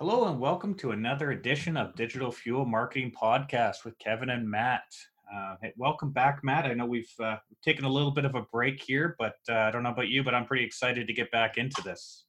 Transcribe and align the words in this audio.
Hello 0.00 0.26
and 0.26 0.40
welcome 0.40 0.74
to 0.74 0.90
another 0.90 1.30
edition 1.30 1.76
of 1.76 1.94
Digital 1.94 2.32
Fuel 2.32 2.64
Marketing 2.64 3.12
Podcast 3.12 3.84
with 3.84 3.96
Kevin 4.00 4.30
and 4.30 4.50
Matt. 4.50 4.82
Uh, 5.32 5.54
hey, 5.62 5.72
welcome 5.76 6.10
back, 6.10 6.40
Matt. 6.42 6.64
I 6.64 6.74
know 6.74 6.84
we've 6.84 7.14
uh, 7.22 7.36
taken 7.64 7.84
a 7.84 7.88
little 7.88 8.10
bit 8.10 8.24
of 8.24 8.34
a 8.34 8.42
break 8.52 8.82
here, 8.82 9.14
but 9.20 9.36
uh, 9.48 9.54
I 9.54 9.70
don't 9.70 9.84
know 9.84 9.90
about 9.90 10.08
you, 10.08 10.24
but 10.24 10.34
I'm 10.34 10.46
pretty 10.46 10.64
excited 10.64 11.06
to 11.06 11.12
get 11.12 11.30
back 11.30 11.58
into 11.58 11.80
this. 11.82 12.24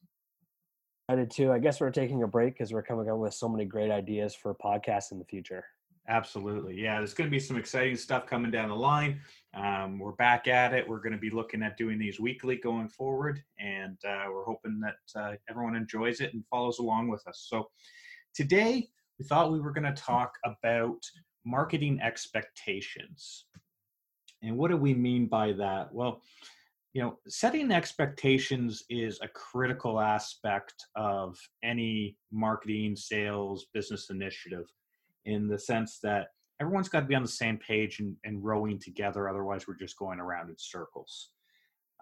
I 1.08 1.16
did 1.16 1.28
too. 1.28 1.50
I 1.50 1.58
guess 1.58 1.80
we're 1.80 1.90
taking 1.90 2.22
a 2.22 2.28
break 2.28 2.54
because 2.54 2.72
we're 2.72 2.84
coming 2.84 3.10
up 3.10 3.18
with 3.18 3.34
so 3.34 3.48
many 3.48 3.64
great 3.64 3.90
ideas 3.90 4.32
for 4.32 4.54
podcasts 4.54 5.10
in 5.10 5.18
the 5.18 5.24
future. 5.24 5.64
Absolutely. 6.08 6.80
Yeah, 6.80 6.98
there's 6.98 7.14
going 7.14 7.28
to 7.28 7.34
be 7.34 7.40
some 7.40 7.56
exciting 7.56 7.96
stuff 7.96 8.26
coming 8.26 8.50
down 8.50 8.68
the 8.68 8.76
line. 8.76 9.20
Um, 9.54 9.98
we're 9.98 10.12
back 10.12 10.46
at 10.46 10.72
it. 10.72 10.88
We're 10.88 11.00
going 11.00 11.12
to 11.12 11.18
be 11.18 11.30
looking 11.30 11.62
at 11.62 11.76
doing 11.76 11.98
these 11.98 12.20
weekly 12.20 12.56
going 12.56 12.88
forward, 12.88 13.42
and 13.58 13.98
uh, 14.06 14.26
we're 14.32 14.44
hoping 14.44 14.80
that 14.80 15.20
uh, 15.20 15.34
everyone 15.50 15.74
enjoys 15.74 16.20
it 16.20 16.32
and 16.32 16.44
follows 16.48 16.78
along 16.78 17.08
with 17.08 17.26
us. 17.26 17.46
So, 17.48 17.68
today 18.34 18.88
we 19.18 19.24
thought 19.24 19.50
we 19.50 19.60
were 19.60 19.72
going 19.72 19.92
to 19.92 20.02
talk 20.02 20.34
about 20.44 21.02
marketing 21.44 22.00
expectations. 22.00 23.46
And 24.42 24.56
what 24.56 24.70
do 24.70 24.76
we 24.76 24.94
mean 24.94 25.26
by 25.26 25.52
that? 25.52 25.92
Well, 25.92 26.22
you 26.92 27.02
know, 27.02 27.18
setting 27.26 27.72
expectations 27.72 28.84
is 28.88 29.18
a 29.22 29.28
critical 29.28 30.00
aspect 30.00 30.74
of 30.94 31.36
any 31.64 32.16
marketing, 32.30 32.94
sales, 32.94 33.66
business 33.74 34.08
initiative 34.10 34.66
in 35.26 35.46
the 35.46 35.58
sense 35.58 35.98
that 36.02 36.28
everyone's 36.60 36.88
got 36.88 37.00
to 37.00 37.06
be 37.06 37.14
on 37.14 37.22
the 37.22 37.28
same 37.28 37.58
page 37.58 38.00
and, 38.00 38.16
and 38.24 38.42
rowing 38.42 38.78
together. 38.78 39.28
Otherwise, 39.28 39.68
we're 39.68 39.74
just 39.74 39.98
going 39.98 40.20
around 40.20 40.48
in 40.48 40.56
circles. 40.58 41.30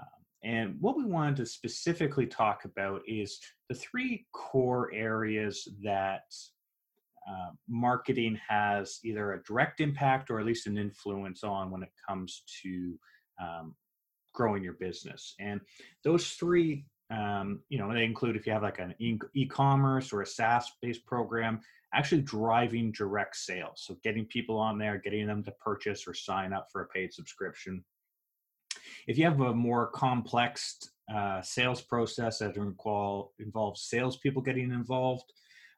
Um, 0.01 0.25
and 0.45 0.77
what 0.81 0.97
we 0.97 1.05
wanted 1.05 1.37
to 1.37 1.47
specifically 1.47 2.27
talk 2.27 2.65
about 2.65 3.03
is 3.09 3.41
the 3.69 3.75
three 3.75 4.27
core 4.33 4.93
areas 4.95 5.67
that 5.83 6.23
uh, 7.29 7.51
marketing 7.69 8.39
has 8.47 9.01
either 9.03 9.33
a 9.33 9.43
direct 9.43 9.81
impact 9.81 10.31
or 10.31 10.39
at 10.39 10.47
least 10.47 10.67
an 10.67 10.77
influence 10.77 11.43
on 11.43 11.71
when 11.71 11.83
it 11.83 11.93
comes 12.07 12.43
to 12.63 12.99
um, 13.43 13.75
growing 14.35 14.63
your 14.63 14.75
business. 14.75 15.35
And 15.41 15.61
those 16.05 16.29
three, 16.33 16.85
um, 17.11 17.61
you 17.71 17.79
know, 17.79 17.93
they 17.93 18.05
include 18.05 18.37
if 18.37 18.47
you 18.47 18.53
have 18.53 18.63
like 18.63 18.79
an 18.79 18.95
e-commerce 18.99 20.13
or 20.13 20.21
a 20.21 20.27
SaaS-based 20.27 21.07
program, 21.07 21.61
actually 21.95 22.23
driving 22.23 22.93
direct 22.93 23.37
sales. 23.37 23.85
So 23.87 23.97
getting 24.03 24.27
people 24.27 24.59
on 24.59 24.79
there, 24.79 24.99
getting 24.99 25.27
them 25.27 25.45
to 25.45 25.53
purchase 25.53 26.05
or 26.07 26.15
sign 26.15 26.53
up 26.53 26.69
for 26.73 26.83
a 26.83 26.89
paid 26.89 27.13
subscription. 27.13 27.85
If 29.07 29.17
you 29.17 29.25
have 29.25 29.41
a 29.41 29.55
more 29.55 29.89
complex 29.89 30.79
uh, 31.15 31.41
sales 31.43 31.81
process 31.83 32.39
that 32.39 32.57
involves 32.57 33.83
salespeople 33.83 34.43
getting 34.43 34.73
involved, 34.73 35.33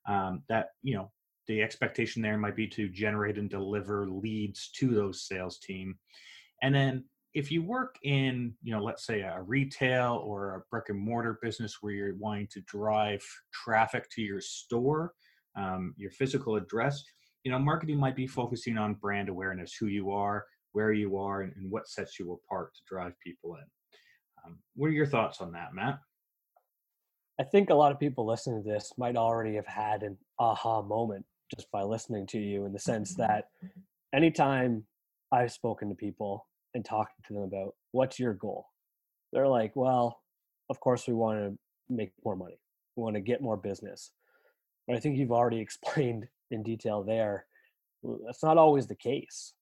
um, 0.09 0.43
that 0.49 0.69
you 0.83 0.97
know 0.97 1.11
the 1.49 1.63
expectation 1.63 2.23
there 2.23 2.39
might 2.39 2.57
be 2.57 2.69
to 2.69 2.89
generate 2.89 3.39
and 3.39 3.51
deliver 3.51 4.09
leads 4.09 4.71
to 4.77 4.89
those 4.89 5.27
sales 5.27 5.59
team, 5.59 5.97
and 6.63 6.75
then 6.75 7.05
if 7.35 7.51
you 7.51 7.63
work 7.63 7.97
in 8.05 8.55
you 8.63 8.73
know 8.73 8.83
let's 8.83 9.05
say 9.05 9.21
a 9.21 9.43
retail 9.43 10.23
or 10.25 10.55
a 10.55 10.63
brick 10.71 10.89
and 10.89 10.99
mortar 10.99 11.39
business 11.43 11.79
where 11.81 11.93
you're 11.93 12.17
wanting 12.17 12.49
to 12.53 12.61
drive 12.63 13.23
traffic 13.53 14.09
to 14.11 14.23
your 14.23 14.41
store 14.41 15.13
um, 15.57 15.95
your 15.97 16.11
physical 16.11 16.57
address, 16.57 17.03
you 17.45 17.51
know, 17.51 17.59
marketing 17.59 17.99
might 17.99 18.17
be 18.17 18.27
focusing 18.27 18.77
on 18.77 18.95
brand 18.95 19.29
awareness, 19.29 19.75
who 19.79 19.87
you 19.87 20.11
are, 20.11 20.45
where 20.73 20.93
you 20.93 21.17
are, 21.17 21.43
and, 21.43 21.53
and 21.57 21.71
what 21.71 21.89
sets 21.89 22.19
you 22.19 22.33
apart 22.33 22.75
to 22.75 22.81
drive 22.89 23.13
people 23.25 23.55
in. 23.55 23.65
Um, 24.45 24.59
what 24.75 24.89
are 24.89 24.93
your 24.93 25.07
thoughts 25.07 25.41
on 25.41 25.53
that, 25.53 25.75
Matt? 25.75 25.99
I 27.39 27.45
think 27.45 27.71
a 27.71 27.75
lot 27.75 27.93
of 27.93 28.01
people 28.01 28.27
listening 28.27 28.63
to 28.63 28.69
this 28.69 28.93
might 28.97 29.17
already 29.17 29.55
have 29.57 29.67
had 29.67 30.03
an 30.03 30.17
aha 30.39 30.83
moment 30.83 31.25
just 31.55 31.71
by 31.71 31.83
listening 31.83 32.27
to 32.29 32.39
you 32.39 32.65
in 32.65 32.73
the 32.73 32.79
sense 32.79 33.15
that 33.17 33.49
anytime 34.15 34.85
I've 35.33 35.53
spoken 35.53 35.89
to 35.89 35.95
people 35.95 36.47
and 36.75 36.85
talked 36.85 37.13
to 37.27 37.35
them 37.35 37.43
about 37.43 37.75
what's 37.93 38.19
your 38.19 38.35
goal, 38.35 38.67
they're 39.33 39.49
like, 39.49 39.73
well, 39.77 40.21
of 40.71 40.81
course 40.81 41.07
we 41.07 41.15
want 41.15 41.39
to 41.39 41.59
make 41.89 42.13
more 42.25 42.37
money. 42.37 42.59
We 42.97 43.03
want 43.03 43.17
to 43.17 43.21
get 43.21 43.43
more 43.43 43.57
business. 43.57 44.11
But 44.87 44.97
I 44.97 45.01
think 45.01 45.17
you've 45.17 45.33
already 45.33 45.61
explained 45.67 46.29
in 46.51 46.63
detail 46.63 47.03
there. 47.03 47.47
That's 48.25 48.43
not 48.43 48.59
always 48.59 48.87
the 48.87 48.95
case. 48.95 49.53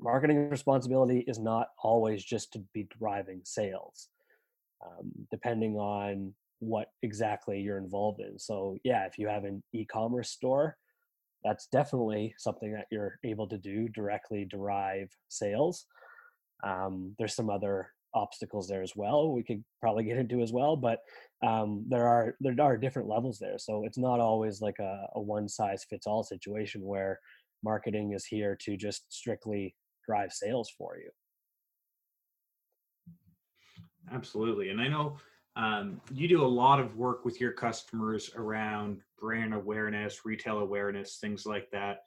Marketing 0.00 0.48
responsibility 0.48 1.24
is 1.26 1.38
not 1.38 1.68
always 1.82 2.24
just 2.24 2.52
to 2.52 2.60
be 2.72 2.88
driving 2.98 3.40
sales, 3.44 4.08
um, 4.84 5.10
depending 5.30 5.74
on 5.74 6.34
what 6.60 6.88
exactly 7.02 7.60
you're 7.60 7.78
involved 7.78 8.20
in. 8.20 8.38
So, 8.38 8.76
yeah, 8.84 9.06
if 9.06 9.18
you 9.18 9.26
have 9.28 9.44
an 9.44 9.62
e 9.72 9.84
commerce 9.84 10.30
store, 10.30 10.76
that's 11.44 11.66
definitely 11.66 12.34
something 12.38 12.72
that 12.72 12.86
you're 12.90 13.18
able 13.24 13.48
to 13.48 13.58
do 13.58 13.88
directly 13.88 14.44
derive 14.44 15.10
sales. 15.28 15.86
Um, 16.64 17.14
there's 17.18 17.34
some 17.34 17.50
other 17.50 17.90
obstacles 18.14 18.68
there 18.68 18.82
as 18.82 18.92
well 18.96 19.32
we 19.32 19.42
could 19.42 19.62
probably 19.80 20.04
get 20.04 20.16
into 20.16 20.40
as 20.40 20.52
well 20.52 20.76
but 20.76 21.00
um, 21.46 21.84
there 21.88 22.06
are 22.06 22.34
there 22.40 22.54
are 22.60 22.76
different 22.76 23.08
levels 23.08 23.38
there 23.38 23.58
so 23.58 23.84
it's 23.84 23.98
not 23.98 24.20
always 24.20 24.60
like 24.60 24.78
a, 24.80 25.06
a 25.14 25.20
one 25.20 25.48
size 25.48 25.84
fits 25.88 26.06
all 26.06 26.22
situation 26.22 26.82
where 26.82 27.18
marketing 27.62 28.12
is 28.12 28.24
here 28.24 28.56
to 28.60 28.76
just 28.76 29.12
strictly 29.12 29.74
drive 30.06 30.32
sales 30.32 30.70
for 30.76 30.96
you. 30.96 31.10
Absolutely 34.12 34.70
and 34.70 34.80
i 34.80 34.88
know 34.88 35.16
um, 35.56 36.00
you 36.12 36.28
do 36.28 36.44
a 36.44 36.46
lot 36.46 36.78
of 36.78 36.96
work 36.96 37.24
with 37.24 37.40
your 37.40 37.50
customers 37.50 38.30
around 38.36 39.00
brand 39.20 39.52
awareness 39.52 40.24
retail 40.24 40.58
awareness 40.58 41.18
things 41.20 41.44
like 41.44 41.68
that 41.72 41.98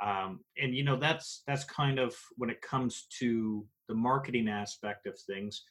um, 0.00 0.40
and 0.60 0.74
you 0.74 0.82
know 0.82 0.96
that's 0.96 1.42
that's 1.46 1.64
kind 1.64 1.98
of 1.98 2.16
when 2.36 2.48
it 2.50 2.62
comes 2.62 3.06
to 3.18 3.66
the 3.90 3.96
marketing 3.96 4.48
aspect 4.48 5.06
of 5.06 5.18
things 5.18 5.64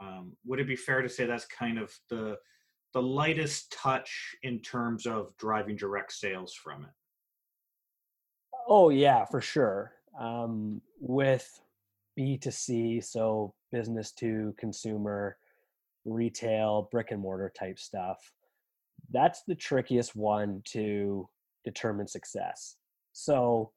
um, 0.00 0.36
would 0.44 0.60
it 0.60 0.66
be 0.66 0.76
fair 0.76 1.02
to 1.02 1.08
say 1.08 1.26
that's 1.26 1.46
kind 1.46 1.78
of 1.78 1.92
the 2.08 2.36
the 2.94 3.02
lightest 3.02 3.70
touch 3.72 4.34
in 4.42 4.60
terms 4.60 5.04
of 5.06 5.36
driving 5.36 5.76
direct 5.76 6.12
sales 6.12 6.54
from 6.54 6.84
it? 6.84 6.90
Oh 8.68 8.88
yeah 8.88 9.24
for 9.24 9.40
sure. 9.40 9.92
Um, 10.18 10.80
with 10.98 11.60
b2c 12.18 13.04
so 13.04 13.52
business 13.70 14.12
to 14.12 14.54
consumer 14.58 15.36
retail 16.06 16.88
brick 16.90 17.10
and 17.10 17.20
mortar 17.20 17.52
type 17.58 17.78
stuff 17.78 18.32
that's 19.10 19.42
the 19.46 19.54
trickiest 19.54 20.16
one 20.16 20.62
to 20.64 21.28
determine 21.64 22.06
success. 22.06 22.76
So 23.12 23.72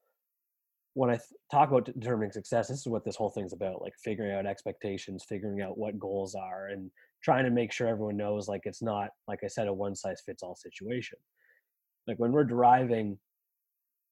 when 0.93 1.09
I 1.09 1.13
th- 1.13 1.23
talk 1.51 1.69
about 1.69 1.85
determining 1.85 2.31
success, 2.31 2.67
this 2.67 2.79
is 2.79 2.87
what 2.87 3.05
this 3.05 3.15
whole 3.15 3.29
thing's 3.29 3.53
about, 3.53 3.81
like 3.81 3.93
figuring 4.03 4.31
out 4.31 4.45
expectations, 4.45 5.25
figuring 5.27 5.61
out 5.61 5.77
what 5.77 5.99
goals 5.99 6.35
are 6.35 6.67
and 6.67 6.89
trying 7.23 7.45
to 7.45 7.51
make 7.51 7.71
sure 7.71 7.87
everyone 7.87 8.17
knows 8.17 8.47
like 8.47 8.61
it's 8.63 8.81
not 8.81 9.09
like 9.27 9.39
I 9.43 9.47
said 9.47 9.67
a 9.67 9.73
one 9.73 9.95
size 9.95 10.21
fits 10.25 10.43
all 10.43 10.55
situation. 10.55 11.19
Like 12.07 12.17
when 12.17 12.31
we're 12.31 12.43
driving 12.43 13.19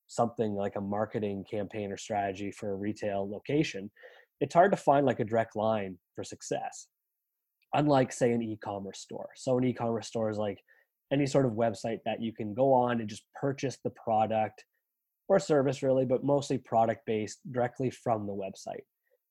something 0.07 0.53
like 0.53 0.75
a 0.75 0.81
marketing 0.81 1.45
campaign 1.49 1.91
or 1.91 1.97
strategy 1.97 2.51
for 2.51 2.71
a 2.71 2.75
retail 2.75 3.29
location, 3.29 3.89
it's 4.39 4.53
hard 4.53 4.71
to 4.71 4.77
find 4.77 5.05
like 5.05 5.19
a 5.19 5.25
direct 5.25 5.55
line 5.55 5.97
for 6.15 6.23
success. 6.23 6.87
Unlike 7.73 8.13
say 8.13 8.31
an 8.31 8.41
e-commerce 8.41 8.99
store. 8.99 9.29
So 9.35 9.57
an 9.57 9.65
e-commerce 9.65 10.07
store 10.07 10.29
is 10.29 10.37
like 10.37 10.59
any 11.11 11.25
sort 11.25 11.45
of 11.45 11.53
website 11.53 11.99
that 12.05 12.21
you 12.21 12.33
can 12.33 12.53
go 12.53 12.71
on 12.71 12.99
and 12.99 13.09
just 13.09 13.23
purchase 13.39 13.77
the 13.83 13.89
product 13.91 14.63
or 15.27 15.39
service 15.39 15.83
really, 15.83 16.05
but 16.05 16.23
mostly 16.23 16.57
product 16.57 17.05
based 17.05 17.39
directly 17.51 17.89
from 17.89 18.25
the 18.25 18.33
website. 18.33 18.83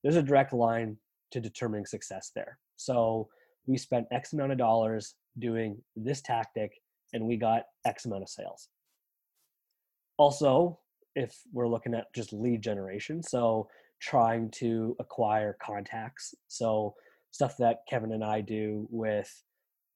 There's 0.02 0.16
a 0.16 0.22
direct 0.22 0.52
line 0.52 0.96
to 1.32 1.40
determining 1.40 1.86
success 1.86 2.30
there. 2.34 2.58
So 2.76 3.28
we 3.66 3.78
spent 3.78 4.06
X 4.12 4.32
amount 4.32 4.52
of 4.52 4.58
dollars 4.58 5.14
doing 5.38 5.78
this 5.96 6.20
tactic 6.20 6.72
and 7.12 7.26
we 7.26 7.36
got 7.36 7.64
X 7.84 8.04
amount 8.04 8.22
of 8.22 8.28
sales. 8.28 8.68
Also, 10.18 10.78
if 11.14 11.40
we're 11.52 11.68
looking 11.68 11.94
at 11.94 12.12
just 12.14 12.32
lead 12.32 12.62
generation, 12.62 13.22
so 13.22 13.68
trying 14.00 14.50
to 14.50 14.96
acquire 15.00 15.56
contacts, 15.62 16.34
so 16.48 16.94
stuff 17.30 17.56
that 17.58 17.80
Kevin 17.88 18.12
and 18.12 18.24
I 18.24 18.40
do 18.40 18.86
with 18.90 19.30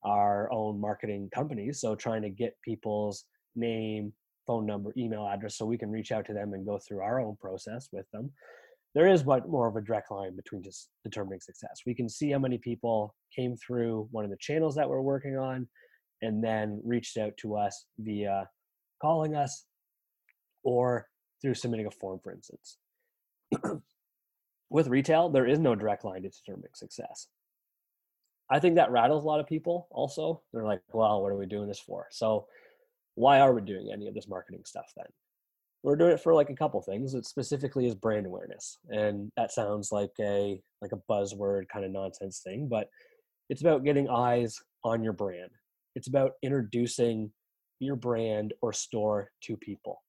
our 0.03 0.51
own 0.51 0.81
marketing 0.81 1.29
companies, 1.35 1.81
so 1.81 1.95
trying 1.95 2.23
to 2.23 2.31
get 2.31 2.57
people's 2.65 3.25
name, 3.55 4.13
phone 4.47 4.67
number, 4.67 4.93
email 4.97 5.27
address, 5.27 5.57
so 5.57 5.67
we 5.67 5.79
can 5.79 5.91
reach 5.91 6.13
out 6.13 6.27
to 6.27 6.33
them 6.33 6.53
and 6.55 6.67
go 6.67 6.79
through 6.79 7.01
our 7.01 7.21
own 7.21 7.37
process 7.41 7.89
with 7.93 8.07
them. 8.13 8.31
There 8.95 9.07
is 9.07 9.25
what 9.25 9.49
more 9.49 9.69
of 9.69 9.77
a 9.77 9.81
direct 9.81 10.11
line 10.11 10.35
between 10.35 10.63
just 10.63 10.89
determining 11.05 11.41
success. 11.41 11.83
We 11.87 11.95
can 11.95 12.09
see 12.09 12.33
how 12.33 12.41
many 12.41 12.59
people 12.59 13.15
came 13.35 13.57
through 13.57 14.09
one 14.11 14.25
of 14.25 14.31
the 14.31 14.37
channels 14.41 14.75
that 14.75 14.89
we're 14.89 15.01
working 15.01 15.37
on 15.37 15.69
and 16.23 16.43
then 16.43 16.81
reached 16.85 17.17
out 17.17 17.37
to 17.39 17.57
us 17.57 17.87
via 17.99 18.49
calling 19.01 19.37
us 19.37 19.65
or 20.65 21.07
through 21.41 21.55
submitting 21.55 21.87
a 21.87 21.91
form, 21.91 22.19
for 22.23 22.33
instance. 22.33 22.79
With 24.69 24.89
retail, 24.89 25.29
there 25.31 25.47
is 25.47 25.59
no 25.59 25.75
direct 25.75 26.05
line 26.05 26.23
to 26.23 26.29
determining 26.29 26.71
success. 26.75 27.29
I 28.51 28.59
think 28.59 28.75
that 28.75 28.91
rattles 28.91 29.25
a 29.25 29.27
lot 29.27 29.41
of 29.41 29.47
people 29.47 29.87
also. 29.91 30.43
They're 30.53 30.65
like, 30.65 30.81
well, 30.93 31.23
what 31.23 31.31
are 31.31 31.37
we 31.37 31.47
doing 31.47 31.69
this 31.69 31.81
for? 31.81 32.09
So 32.11 32.47
why 33.15 33.41
are 33.41 33.53
we 33.53 33.61
doing 33.61 33.91
any 33.93 34.09
of 34.09 34.15
this 34.15 34.29
marketing 34.29 34.63
stuff 34.65 34.91
then? 34.97 35.07
We're 35.83 35.97
doing 35.97 36.13
it 36.13 36.21
for 36.21 36.35
like 36.35 36.51
a 36.51 36.55
couple 36.55 36.81
things. 36.83 37.15
It 37.15 37.27
specifically 37.27 37.87
is 37.87 37.95
brand 37.95 38.27
awareness, 38.27 38.79
and 38.89 39.31
that 39.37 39.53
sounds 39.53 39.91
like 39.93 40.13
a 40.21 40.61
like 40.83 40.93
a 40.93 41.13
buzzword 41.13 41.69
kind 41.73 41.85
of 41.85 41.91
nonsense 41.91 42.41
thing, 42.45 42.69
but 42.69 42.89
it's 43.49 43.63
about 43.63 43.85
getting 43.85 44.09
eyes 44.09 44.59
on 44.85 45.03
your 45.03 45.13
brand. 45.13 45.51
It's 45.97 46.09
about 46.09 46.33
introducing 46.43 47.33
your 47.81 47.97
brand 47.97 48.55
or 48.63 48.73
store 48.73 49.31
to 49.43 49.57
people. 49.57 50.03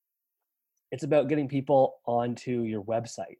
It's 0.91 1.03
about 1.03 1.29
getting 1.29 1.47
people 1.47 1.95
onto 2.05 2.63
your 2.63 2.83
website. 2.83 3.39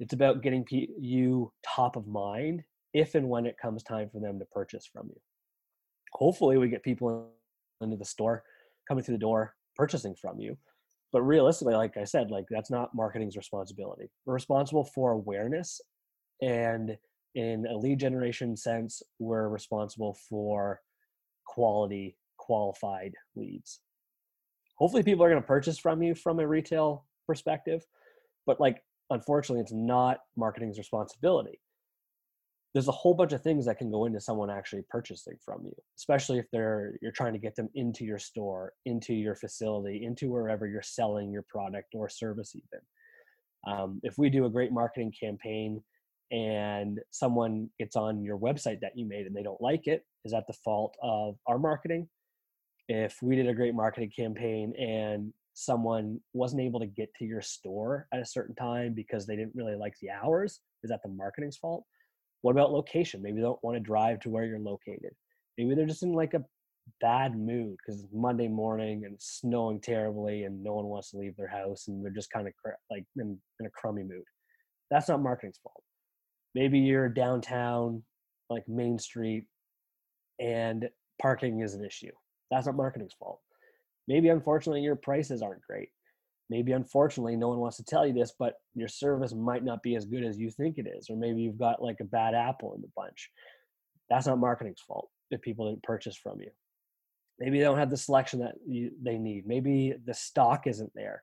It's 0.00 0.12
about 0.12 0.42
getting 0.42 0.64
pe- 0.64 0.88
you 0.98 1.52
top 1.64 1.96
of 1.96 2.06
mind 2.08 2.62
if 2.92 3.14
and 3.14 3.28
when 3.28 3.46
it 3.46 3.56
comes 3.60 3.82
time 3.82 4.10
for 4.10 4.20
them 4.20 4.38
to 4.38 4.44
purchase 4.46 4.88
from 4.92 5.08
you. 5.08 5.20
Hopefully, 6.12 6.58
we 6.58 6.68
get 6.68 6.82
people 6.82 7.30
into 7.80 7.96
the 7.96 8.04
store, 8.04 8.42
coming 8.88 9.04
through 9.04 9.14
the 9.14 9.20
door, 9.20 9.54
purchasing 9.76 10.14
from 10.14 10.38
you. 10.38 10.56
But 11.12 11.22
realistically, 11.22 11.74
like 11.74 11.96
I 11.96 12.04
said, 12.04 12.30
like 12.30 12.46
that's 12.50 12.70
not 12.70 12.94
marketing's 12.94 13.36
responsibility. 13.36 14.10
We're 14.24 14.34
responsible 14.34 14.84
for 14.84 15.12
awareness, 15.12 15.80
and 16.40 16.96
in 17.34 17.66
a 17.66 17.76
lead 17.76 17.98
generation 17.98 18.56
sense, 18.56 19.02
we're 19.18 19.48
responsible 19.48 20.16
for 20.28 20.80
quality, 21.46 22.16
qualified 22.38 23.14
leads. 23.34 23.80
Hopefully, 24.78 25.02
people 25.02 25.24
are 25.24 25.30
going 25.30 25.42
to 25.42 25.46
purchase 25.46 25.78
from 25.78 26.02
you 26.02 26.14
from 26.14 26.38
a 26.38 26.46
retail 26.46 27.06
perspective, 27.26 27.84
but 28.46 28.60
like 28.60 28.82
unfortunately, 29.10 29.62
it's 29.62 29.72
not 29.72 30.18
marketing's 30.36 30.78
responsibility 30.78 31.60
there's 32.72 32.88
a 32.88 32.92
whole 32.92 33.14
bunch 33.14 33.32
of 33.32 33.42
things 33.42 33.66
that 33.66 33.78
can 33.78 33.90
go 33.90 34.04
into 34.04 34.20
someone 34.20 34.50
actually 34.50 34.82
purchasing 34.88 35.34
from 35.44 35.64
you 35.64 35.74
especially 35.96 36.38
if 36.38 36.46
they're 36.52 36.98
you're 37.02 37.12
trying 37.12 37.32
to 37.32 37.38
get 37.38 37.56
them 37.56 37.68
into 37.74 38.04
your 38.04 38.18
store 38.18 38.72
into 38.86 39.14
your 39.14 39.34
facility 39.34 40.04
into 40.04 40.30
wherever 40.30 40.66
you're 40.66 40.82
selling 40.82 41.30
your 41.32 41.44
product 41.48 41.94
or 41.94 42.08
service 42.08 42.54
even 42.54 42.80
um, 43.66 44.00
if 44.02 44.16
we 44.16 44.30
do 44.30 44.46
a 44.46 44.50
great 44.50 44.72
marketing 44.72 45.12
campaign 45.18 45.82
and 46.30 47.00
someone 47.10 47.68
gets 47.78 47.96
on 47.96 48.22
your 48.22 48.38
website 48.38 48.80
that 48.80 48.96
you 48.96 49.06
made 49.06 49.26
and 49.26 49.34
they 49.34 49.42
don't 49.42 49.60
like 49.60 49.86
it 49.86 50.04
is 50.24 50.32
that 50.32 50.46
the 50.46 50.52
fault 50.52 50.96
of 51.02 51.36
our 51.46 51.58
marketing? 51.58 52.08
If 52.88 53.18
we 53.22 53.36
did 53.36 53.48
a 53.48 53.54
great 53.54 53.74
marketing 53.74 54.12
campaign 54.16 54.74
and 54.78 55.32
someone 55.54 56.20
wasn't 56.32 56.62
able 56.62 56.80
to 56.80 56.86
get 56.86 57.12
to 57.18 57.24
your 57.24 57.40
store 57.40 58.06
at 58.12 58.20
a 58.20 58.26
certain 58.26 58.54
time 58.54 58.94
because 58.94 59.26
they 59.26 59.36
didn't 59.36 59.54
really 59.54 59.76
like 59.76 59.94
the 60.00 60.10
hours 60.10 60.60
is 60.82 60.90
that 60.90 61.00
the 61.02 61.08
marketing's 61.08 61.56
fault 61.56 61.84
what 62.42 62.52
about 62.52 62.72
location? 62.72 63.22
Maybe 63.22 63.36
they 63.36 63.42
don't 63.42 63.62
want 63.62 63.76
to 63.76 63.80
drive 63.80 64.20
to 64.20 64.30
where 64.30 64.44
you're 64.44 64.58
located. 64.58 65.14
Maybe 65.58 65.74
they're 65.74 65.86
just 65.86 66.02
in 66.02 66.12
like 66.12 66.34
a 66.34 66.44
bad 67.00 67.38
mood 67.38 67.76
because 67.76 68.02
it's 68.02 68.12
Monday 68.12 68.48
morning 68.48 69.04
and 69.04 69.14
it's 69.14 69.40
snowing 69.40 69.80
terribly 69.80 70.44
and 70.44 70.62
no 70.62 70.74
one 70.74 70.86
wants 70.86 71.10
to 71.10 71.18
leave 71.18 71.36
their 71.36 71.48
house 71.48 71.88
and 71.88 72.04
they're 72.04 72.12
just 72.12 72.30
kind 72.30 72.48
of 72.48 72.54
cr- 72.56 72.70
like 72.90 73.04
in, 73.16 73.38
in 73.60 73.66
a 73.66 73.70
crummy 73.70 74.02
mood. 74.02 74.24
That's 74.90 75.08
not 75.08 75.22
marketing's 75.22 75.60
fault. 75.62 75.82
Maybe 76.54 76.78
you're 76.78 77.08
downtown, 77.08 78.02
like 78.48 78.66
Main 78.66 78.98
Street, 78.98 79.44
and 80.40 80.88
parking 81.20 81.60
is 81.60 81.74
an 81.74 81.84
issue. 81.84 82.10
That's 82.50 82.66
not 82.66 82.74
marketing's 82.74 83.14
fault. 83.14 83.40
Maybe 84.08 84.28
unfortunately 84.28 84.80
your 84.80 84.96
prices 84.96 85.42
aren't 85.42 85.62
great 85.62 85.90
maybe 86.50 86.72
unfortunately 86.72 87.36
no 87.36 87.48
one 87.48 87.58
wants 87.58 87.76
to 87.78 87.84
tell 87.84 88.06
you 88.06 88.12
this 88.12 88.32
but 88.38 88.54
your 88.74 88.88
service 88.88 89.32
might 89.32 89.64
not 89.64 89.82
be 89.82 89.94
as 89.94 90.04
good 90.04 90.24
as 90.24 90.36
you 90.36 90.50
think 90.50 90.76
it 90.76 90.86
is 90.86 91.08
or 91.08 91.16
maybe 91.16 91.40
you've 91.40 91.58
got 91.58 91.82
like 91.82 92.00
a 92.00 92.04
bad 92.04 92.34
apple 92.34 92.74
in 92.74 92.82
the 92.82 92.90
bunch. 92.94 93.30
That's 94.10 94.26
not 94.26 94.38
marketing's 94.38 94.80
fault 94.80 95.08
if 95.30 95.40
people 95.40 95.70
didn't 95.70 95.84
purchase 95.84 96.16
from 96.16 96.40
you. 96.40 96.50
Maybe 97.38 97.58
they 97.58 97.64
don't 97.64 97.78
have 97.78 97.88
the 97.88 97.96
selection 97.96 98.40
that 98.40 98.56
you, 98.66 98.90
they 99.00 99.16
need. 99.16 99.46
Maybe 99.46 99.94
the 100.04 100.12
stock 100.12 100.66
isn't 100.66 100.90
there. 100.94 101.22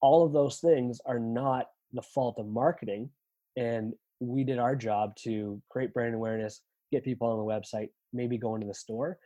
All 0.00 0.24
of 0.24 0.32
those 0.32 0.58
things 0.58 1.00
are 1.06 1.20
not 1.20 1.66
the 1.92 2.02
fault 2.02 2.38
of 2.38 2.46
marketing 2.46 3.10
and 3.56 3.92
we 4.18 4.44
did 4.44 4.58
our 4.58 4.74
job 4.74 5.14
to 5.16 5.60
create 5.68 5.92
brand 5.92 6.14
awareness 6.14 6.62
get 6.90 7.04
people 7.04 7.28
on 7.28 7.38
the 7.38 7.44
website 7.44 7.90
maybe 8.12 8.38
go 8.38 8.54
into 8.54 8.66
the 8.66 8.74
store 8.74 9.18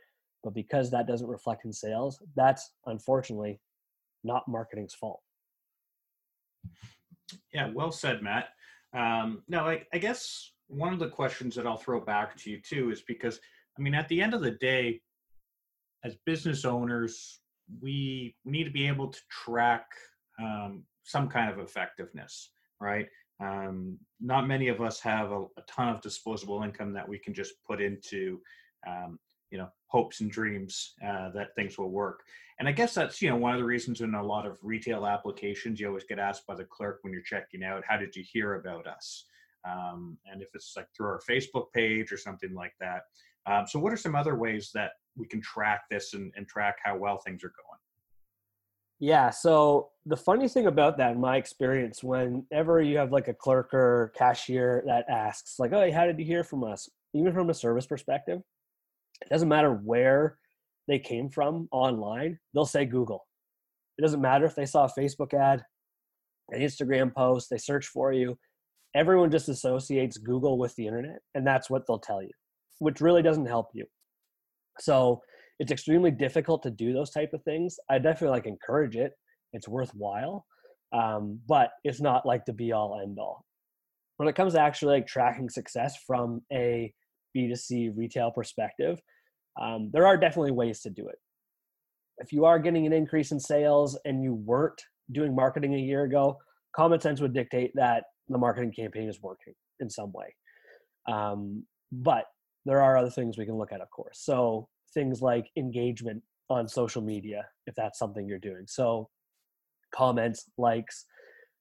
but 0.43 0.55
because 0.55 0.91
that 0.91 1.07
doesn't 1.07 1.29
reflect 1.29 1.65
in 1.65 1.73
sales 1.73 2.19
that's 2.35 2.73
unfortunately 2.87 3.61
not 4.27 4.47
marketing's 4.49 4.95
fault. 4.95 5.21
Yeah, 7.53 7.71
well 7.73 7.93
said, 7.93 8.23
Matt. 8.23 8.49
Um, 8.93 9.43
now, 9.49 9.67
I, 9.67 9.83
I 9.93 9.99
guess 9.99 10.53
one 10.69 10.93
of 10.93 10.99
the 10.99 11.09
questions 11.09 11.55
that 11.55 11.67
I'll 11.67 11.77
throw 11.77 12.01
back 12.01 12.37
to 12.39 12.51
you 12.51 12.61
too 12.61 12.91
is 12.91 13.03
because, 13.03 13.41
I 13.79 13.83
mean, 13.83 13.95
at 13.95 14.09
the 14.09 14.21
end 14.21 14.35
of 14.35 14.43
the 14.43 14.53
day, 14.53 15.01
as 16.05 16.17
business 16.27 16.65
owners, 16.65 17.41
we, 17.81 18.37
we 18.45 18.53
need 18.53 18.65
to 18.65 18.71
be 18.71 18.87
able 18.87 19.09
to 19.09 19.21
track 19.31 19.87
um, 20.41 20.85
some 21.05 21.29
kind 21.29 21.51
of 21.51 21.59
effectiveness, 21.59 22.51
right? 22.81 23.07
Um, 23.41 23.99
not 24.21 24.47
many 24.47 24.69
of 24.69 24.81
us 24.81 25.01
have 25.01 25.31
a, 25.31 25.43
a, 25.43 25.63
ton 25.69 25.89
of 25.89 26.01
disposable 26.01 26.63
income 26.63 26.93
that 26.95 27.09
we 27.09 27.19
can 27.19 27.35
just 27.35 27.55
put 27.67 27.83
into 27.83 28.41
um, 28.87 29.19
you 29.57 29.63
know 29.63 29.71
hopes 29.87 30.21
and 30.21 30.31
dreams 30.31 30.93
uh, 31.03 31.31
that 31.31 31.55
things 31.57 31.79
will 31.79 31.91
work. 31.91 32.21
And 32.59 32.69
i 32.69 32.73
guess 32.73 32.93
that's 32.95 33.23
you 33.23 33.31
know 33.31 33.37
one 33.37 33.55
of 33.55 33.59
the 33.59 33.65
reasons 33.65 34.03
in 34.03 34.15
a 34.15 34.23
lot 34.23 34.47
of 34.47 34.59
retail 34.63 35.07
applications 35.07 35.81
you 35.81 35.89
always 35.89 36.05
get 36.05 36.19
asked 36.19 36.47
by 36.47 36.55
the 36.55 36.65
clerk 36.65 36.99
when 37.01 37.13
you're 37.13 37.23
checking 37.23 37.65
out 37.65 37.83
how 37.89 37.97
did 37.97 38.15
you 38.15 38.23
hear 38.31 38.55
about 38.55 38.87
us? 38.87 39.25
Um, 39.65 40.19
and 40.31 40.43
if 40.43 40.49
it's 40.55 40.75
like 40.77 40.89
through 40.95 41.07
our 41.07 41.21
facebook 41.29 41.73
page 41.75 42.13
or 42.13 42.19
something 42.19 42.55
like 42.55 42.75
that. 42.81 43.03
Um, 43.51 43.67
so 43.67 43.79
what 43.79 43.93
are 43.93 43.97
some 43.97 44.15
other 44.15 44.37
ways 44.37 44.71
that 44.75 44.93
we 45.17 45.27
can 45.27 45.41
track 45.41 45.83
this 45.91 46.13
and, 46.15 46.33
and 46.37 46.47
track 46.47 46.77
how 46.85 46.97
well 46.99 47.19
things 47.19 47.43
are 47.43 47.55
going? 47.63 47.81
Yeah 48.99 49.31
so 49.31 49.89
the 50.05 50.17
funny 50.17 50.49
thing 50.49 50.67
about 50.67 50.99
that 50.99 51.13
in 51.13 51.21
my 51.21 51.37
experience 51.39 52.05
whenever 52.05 52.83
you 52.83 52.99
have 52.99 53.11
like 53.11 53.29
a 53.29 53.35
clerk 53.35 53.73
or 53.73 54.13
cashier 54.15 54.83
that 54.87 55.09
asks 55.09 55.59
like 55.59 55.73
oh 55.73 55.91
how 55.93 56.05
did 56.05 56.19
you 56.19 56.27
hear 56.27 56.45
from 56.45 56.63
us? 56.63 56.91
Even 57.15 57.33
from 57.33 57.49
a 57.49 57.55
service 57.55 57.87
perspective 57.87 58.43
it 59.23 59.29
doesn't 59.31 59.49
matter 59.49 59.73
where 59.73 60.39
they 60.89 60.99
came 60.99 61.29
from 61.29 61.69
online, 61.73 62.39
they'll 62.55 62.67
say 62.67 62.85
Google. 62.85 63.27
It 63.99 64.03
doesn't 64.03 64.21
matter 64.21 64.45
if 64.45 64.55
they 64.55 64.67
saw 64.67 64.85
a 64.85 65.01
Facebook 65.01 65.35
ad, 65.35 65.63
an 66.51 66.61
Instagram 66.61 67.15
post, 67.15 67.49
they 67.51 67.59
search 67.59 67.87
for 67.87 68.13
you. 68.13 68.39
Everyone 68.95 69.31
just 69.31 69.49
associates 69.49 70.17
Google 70.17 70.59
with 70.59 70.75
the 70.77 70.87
internet, 70.87 71.19
and 71.35 71.47
that's 71.47 71.69
what 71.69 71.83
they'll 71.87 71.99
tell 71.99 72.23
you, 72.23 72.31
which 72.79 73.01
really 73.01 73.23
doesn't 73.23 73.47
help 73.47 73.69
you. 73.75 73.85
So 74.79 75.21
it's 75.59 75.73
extremely 75.73 76.11
difficult 76.11 76.63
to 76.63 76.71
do 76.71 76.93
those 76.93 77.11
type 77.11 77.33
of 77.33 77.43
things. 77.43 77.77
I 77.91 77.99
definitely 77.99 78.37
like 78.37 78.47
encourage 78.47 78.97
it. 78.97 79.13
It's 79.53 79.69
worthwhile, 79.69 80.45
um, 80.93 81.41
but 81.49 81.71
it's 81.85 82.01
not 82.01 82.27
like 82.27 82.45
the 82.45 82.53
be 82.53 82.73
all 82.73 83.01
end 83.03 83.19
all. 83.19 83.45
When 84.19 84.29
it 84.29 84.35
comes 84.35 84.55
to 84.55 84.61
actually 84.61 84.97
like 84.97 85.07
tracking 85.07 85.49
success 85.49 85.97
from 86.07 86.43
a 86.53 86.93
B2C 87.37 87.97
retail 87.97 88.31
perspective, 88.31 89.01
um, 89.61 89.91
there 89.93 90.07
are 90.07 90.17
definitely 90.17 90.53
ways 90.53 90.81
to 90.81 90.91
do 90.91 91.07
it. 91.09 91.19
If 92.19 92.33
you 92.33 92.45
are 92.45 92.59
getting 92.59 92.87
an 92.87 92.93
increase 92.93 93.31
in 93.33 93.41
sales 93.41 93.99
and 94.05 94.23
you 94.23 94.35
weren't 94.35 94.81
doing 95.13 95.35
marketing 95.35 95.75
a 95.75 95.79
year 95.79 96.05
ago, 96.05 96.39
common 96.75 97.01
sense 97.01 97.21
would 97.21 97.35
dictate 97.35 97.73
that 97.75 98.05
the 98.29 98.39
marketing 98.39 98.73
campaign 98.73 99.09
is 99.09 99.21
working 99.23 99.55
in 99.81 99.91
some 99.91 100.13
way. 100.13 100.35
Um, 101.09 101.65
but 101.93 102.25
there 102.65 102.83
are 102.83 102.97
other 102.97 103.11
things 103.11 103.39
we 103.39 103.47
can 103.47 103.57
look 103.57 103.73
at, 103.73 103.81
of 103.81 103.91
course. 103.91 104.21
So 104.23 104.69
things 104.93 105.21
like 105.21 105.51
engagement 105.57 106.23
on 106.49 106.69
social 106.69 107.03
media, 107.03 107.47
if 107.67 107.75
that's 107.75 107.99
something 107.99 108.27
you're 108.27 108.39
doing. 108.39 108.65
So 108.67 109.09
comments, 109.95 110.51
likes, 110.59 111.07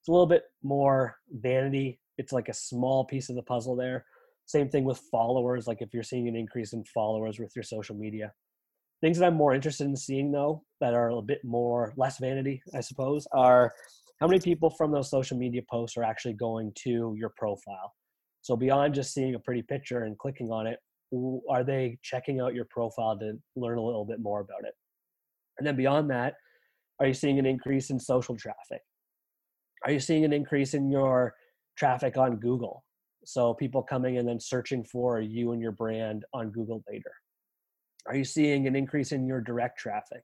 it's 0.01 0.08
a 0.08 0.12
little 0.12 0.27
bit 0.27 0.44
more 0.63 1.17
vanity. 1.32 2.00
It's 2.17 2.32
like 2.32 2.50
a 2.50 2.53
small 2.53 3.05
piece 3.05 3.29
of 3.29 3.36
the 3.36 3.44
puzzle 3.44 3.75
there. 3.75 4.05
Same 4.46 4.70
thing 4.70 4.84
with 4.84 5.00
followers, 5.12 5.68
like 5.68 5.82
if 5.82 5.94
you're 5.94 6.04
seeing 6.04 6.28
an 6.28 6.36
increase 6.36 6.74
in 6.74 6.84
followers 6.86 7.40
with 7.40 7.52
your 7.56 7.64
social 7.64 7.96
media. 7.96 8.32
Things 9.02 9.18
that 9.18 9.25
I'm 9.25 9.36
more 9.36 9.54
interested 9.54 9.86
in 9.86 9.96
seeing 9.96 10.32
though, 10.32 10.64
that 10.82 10.94
are 10.94 11.10
a 11.10 11.22
bit 11.22 11.44
more 11.44 11.94
less 11.98 12.20
vanity, 12.20 12.62
I 12.74 12.82
suppose, 12.82 13.28
are 13.34 13.74
how 14.20 14.28
many 14.28 14.40
people 14.40 14.70
from 14.70 14.92
those 14.92 15.10
social 15.10 15.38
media 15.38 15.62
posts 15.70 15.98
are 15.98 16.04
actually 16.04 16.34
going 16.34 16.72
to 16.84 17.16
your 17.18 17.34
profile. 17.38 17.94
So 18.42 18.56
beyond 18.56 18.94
just 18.94 19.14
seeing 19.14 19.36
a 19.36 19.40
pretty 19.40 19.64
picture 19.64 20.04
and 20.04 20.18
clicking 20.18 20.52
on 20.52 20.68
it, 20.68 20.80
are 21.50 21.64
they 21.64 21.98
checking 22.04 22.40
out 22.40 22.54
your 22.54 22.66
profile 22.70 23.18
to 23.20 23.34
learn 23.56 23.78
a 23.78 23.84
little 23.84 24.06
bit 24.06 24.20
more 24.20 24.42
about 24.42 24.64
it? 24.64 24.74
And 25.58 25.66
then 25.66 25.75
beyond 25.75 26.10
that, 26.12 26.36
are 27.00 27.08
you 27.08 27.14
seeing 27.14 27.40
an 27.40 27.46
increase 27.46 27.90
in 27.90 28.00
social 28.00 28.36
traffic? 28.38 28.82
Are 29.86 29.92
you 29.92 30.00
seeing 30.00 30.24
an 30.25 30.34
increase 30.34 30.74
in 30.74 30.90
your 30.90 31.34
traffic 31.78 32.18
on 32.18 32.38
Google? 32.38 32.84
So 33.25 33.53
people 33.53 33.82
coming 33.82 34.17
and 34.17 34.27
then 34.27 34.39
searching 34.39 34.84
for 34.84 35.20
you 35.20 35.51
and 35.51 35.62
your 35.62 35.72
brand 35.72 36.25
on 36.34 36.51
Google 36.51 36.84
later. 36.89 37.12
Are 38.08 38.15
you 38.15 38.24
seeing 38.24 38.67
an 38.67 38.75
increase 38.75 39.12
in 39.12 39.25
your 39.25 39.41
direct 39.41 39.79
traffic? 39.79 40.24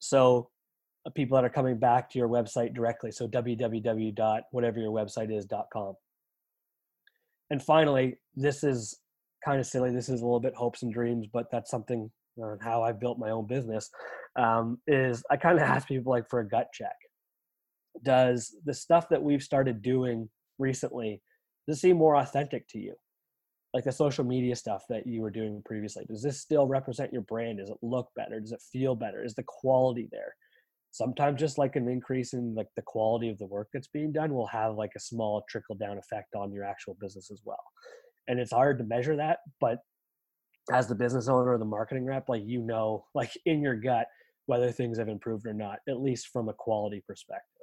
So 0.00 0.50
uh, 1.06 1.10
people 1.10 1.36
that 1.36 1.44
are 1.44 1.50
coming 1.50 1.78
back 1.78 2.10
to 2.10 2.18
your 2.18 2.28
website 2.28 2.74
directly. 2.74 3.12
So 3.12 3.28
www.whatever 3.28 4.80
your 4.80 4.92
website 4.92 5.36
is.com. 5.36 5.94
And 7.50 7.62
finally, 7.62 8.18
this 8.34 8.64
is 8.64 8.98
kind 9.44 9.60
of 9.60 9.66
silly. 9.66 9.92
This 9.92 10.08
is 10.08 10.20
a 10.20 10.24
little 10.24 10.40
bit 10.40 10.54
hopes 10.54 10.82
and 10.82 10.92
dreams, 10.92 11.26
but 11.32 11.50
that's 11.50 11.70
something 11.70 12.10
on 12.38 12.58
how 12.60 12.82
I 12.82 12.92
built 12.92 13.18
my 13.18 13.30
own 13.30 13.46
business 13.46 13.90
um, 14.36 14.78
is 14.86 15.22
I 15.30 15.36
kind 15.36 15.58
of 15.58 15.64
ask 15.68 15.86
people 15.88 16.10
like 16.10 16.28
for 16.28 16.40
a 16.40 16.48
gut 16.48 16.68
check. 16.72 16.96
Does 18.02 18.54
the 18.64 18.74
stuff 18.74 19.08
that 19.10 19.22
we've 19.22 19.42
started 19.42 19.82
doing 19.82 20.28
recently 20.60 21.22
does 21.66 21.78
it 21.78 21.80
seem 21.80 21.96
more 21.96 22.16
authentic 22.16 22.66
to 22.68 22.78
you? 22.78 22.94
Like 23.72 23.84
the 23.84 23.92
social 23.92 24.24
media 24.24 24.56
stuff 24.56 24.84
that 24.88 25.06
you 25.06 25.20
were 25.20 25.30
doing 25.30 25.62
previously, 25.64 26.04
does 26.08 26.22
this 26.22 26.40
still 26.40 26.66
represent 26.66 27.12
your 27.12 27.22
brand? 27.22 27.58
Does 27.58 27.70
it 27.70 27.76
look 27.82 28.08
better? 28.16 28.40
Does 28.40 28.52
it 28.52 28.62
feel 28.72 28.96
better? 28.96 29.24
Is 29.24 29.34
the 29.34 29.44
quality 29.46 30.08
there? 30.10 30.34
Sometimes 30.90 31.38
just 31.38 31.56
like 31.56 31.76
an 31.76 31.88
increase 31.88 32.32
in 32.32 32.54
like 32.56 32.66
the 32.74 32.82
quality 32.82 33.28
of 33.28 33.38
the 33.38 33.46
work 33.46 33.68
that's 33.72 33.86
being 33.86 34.10
done 34.10 34.34
will 34.34 34.48
have 34.48 34.74
like 34.74 34.90
a 34.96 35.00
small 35.00 35.44
trickle 35.48 35.76
down 35.76 35.98
effect 35.98 36.34
on 36.34 36.52
your 36.52 36.64
actual 36.64 36.96
business 37.00 37.30
as 37.30 37.42
well. 37.44 37.62
And 38.26 38.40
it's 38.40 38.52
hard 38.52 38.78
to 38.78 38.84
measure 38.84 39.16
that, 39.16 39.38
but 39.60 39.78
as 40.72 40.88
the 40.88 40.94
business 40.94 41.28
owner 41.28 41.52
or 41.52 41.58
the 41.58 41.64
marketing 41.64 42.06
rep, 42.06 42.28
like 42.28 42.42
you 42.44 42.60
know, 42.60 43.04
like 43.14 43.30
in 43.46 43.62
your 43.62 43.76
gut, 43.76 44.06
whether 44.46 44.72
things 44.72 44.98
have 44.98 45.08
improved 45.08 45.46
or 45.46 45.54
not, 45.54 45.78
at 45.88 46.00
least 46.00 46.28
from 46.32 46.48
a 46.48 46.52
quality 46.52 47.02
perspective. 47.06 47.59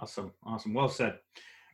Awesome. 0.00 0.32
Awesome. 0.44 0.74
Well 0.74 0.88
said. 0.88 1.18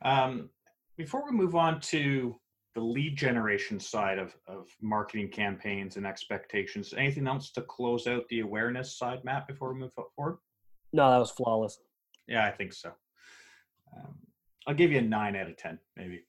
Um, 0.03 0.51
before 0.97 1.25
we 1.25 1.37
move 1.37 1.55
on 1.55 1.81
to 1.81 2.37
the 2.75 2.81
lead 2.81 3.17
generation 3.17 3.81
side 3.81 4.19
of, 4.19 4.35
of 4.47 4.69
marketing 4.81 5.29
campaigns 5.29 5.97
and 5.97 6.07
expectations, 6.07 6.95
anything 6.97 7.27
else 7.27 7.51
to 7.53 7.63
close 7.63 8.07
out 8.07 8.29
the 8.29 8.41
awareness 8.41 8.97
side, 8.97 9.25
Matt, 9.25 9.47
before 9.47 9.73
we 9.73 9.81
move 9.81 9.93
forward? 10.17 10.39
No, 10.93 11.11
that 11.11 11.19
was 11.19 11.31
flawless. 11.31 11.79
Yeah, 12.29 12.47
I 12.47 12.51
think 12.51 12.73
so. 12.73 12.93
Um, 13.97 14.15
I'll 14.67 14.75
give 14.75 14.93
you 14.93 14.99
a 14.99 15.03
nine 15.03 15.37
out 15.37 15.51
of 15.51 15.57
10, 15.57 15.79
maybe. 15.97 16.25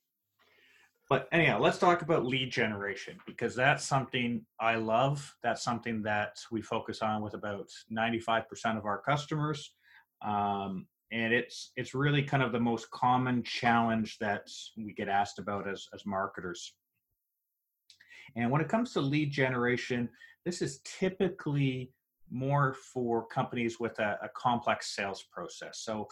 But 1.10 1.28
anyhow, 1.32 1.60
let's 1.60 1.78
talk 1.78 2.02
about 2.02 2.26
lead 2.26 2.52
generation 2.52 3.18
because 3.28 3.56
that's 3.56 3.86
something 3.86 4.46
I 4.60 4.76
love. 4.76 5.36
That's 5.44 5.62
something 5.62 6.02
that 6.04 6.40
we 6.50 6.62
focus 6.62 7.02
on 7.02 7.22
with 7.22 7.36
about 7.36 7.70
95% 7.92 8.46
of 8.78 8.86
our 8.86 9.00
customers. 9.00 9.76
Um, 10.24 10.88
and 11.14 11.32
it's 11.32 11.72
it's 11.76 11.94
really 11.94 12.24
kind 12.24 12.42
of 12.42 12.52
the 12.52 12.60
most 12.60 12.90
common 12.92 13.44
challenge 13.44 14.18
that 14.18 14.50
we 14.76 14.94
get 14.94 15.08
asked 15.08 15.40
about 15.40 15.68
as 15.68 15.88
as 15.94 16.06
marketers. 16.06 16.74
And 18.36 18.50
when 18.50 18.62
it 18.62 18.70
comes 18.70 18.94
to 18.94 19.02
lead 19.02 19.32
generation 19.32 20.10
this 20.46 20.62
is 20.62 20.82
typically 20.84 21.94
more 22.30 22.74
for 22.74 23.26
companies 23.28 23.80
with 23.80 23.98
a, 24.00 24.18
a 24.22 24.30
complex 24.36 24.96
sales 24.96 25.24
process. 25.32 25.80
So 25.80 26.08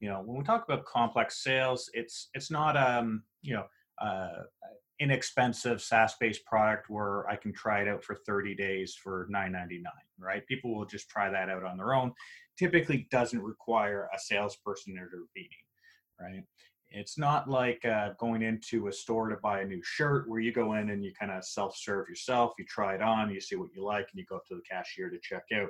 you 0.00 0.08
know 0.08 0.22
when 0.24 0.38
we 0.38 0.44
talk 0.44 0.64
about 0.64 0.84
complex 0.84 1.42
sales 1.42 1.90
it's 1.94 2.28
it's 2.34 2.50
not 2.50 2.76
um 2.76 3.22
you 3.42 3.54
know 3.54 3.64
uh, 4.02 4.42
inexpensive 5.04 5.82
SaaS-based 5.82 6.44
product 6.46 6.88
where 6.88 7.28
I 7.28 7.36
can 7.36 7.52
try 7.52 7.82
it 7.82 7.88
out 7.88 8.02
for 8.02 8.16
30 8.26 8.54
days 8.54 8.94
for 8.94 9.28
9.99, 9.30 9.82
right? 10.18 10.46
People 10.46 10.74
will 10.74 10.86
just 10.86 11.10
try 11.10 11.28
that 11.30 11.50
out 11.50 11.62
on 11.62 11.76
their 11.76 11.94
own. 11.94 12.12
Typically, 12.58 13.06
doesn't 13.10 13.42
require 13.42 14.08
a 14.14 14.18
salesperson 14.18 14.94
intervening, 14.94 15.50
right? 16.18 16.42
It's 16.88 17.18
not 17.18 17.50
like 17.50 17.84
uh, 17.84 18.10
going 18.18 18.42
into 18.42 18.86
a 18.86 18.92
store 18.92 19.28
to 19.28 19.36
buy 19.42 19.60
a 19.60 19.66
new 19.66 19.82
shirt 19.82 20.28
where 20.28 20.40
you 20.40 20.52
go 20.52 20.74
in 20.74 20.88
and 20.90 21.04
you 21.04 21.12
kind 21.18 21.32
of 21.32 21.44
self-serve 21.44 22.08
yourself. 22.08 22.54
You 22.58 22.64
try 22.64 22.94
it 22.94 23.02
on, 23.02 23.30
you 23.30 23.40
see 23.40 23.56
what 23.56 23.74
you 23.74 23.84
like, 23.84 24.06
and 24.10 24.18
you 24.18 24.24
go 24.24 24.36
up 24.36 24.46
to 24.48 24.54
the 24.54 24.62
cashier 24.62 25.10
to 25.10 25.18
check 25.22 25.42
out. 25.54 25.68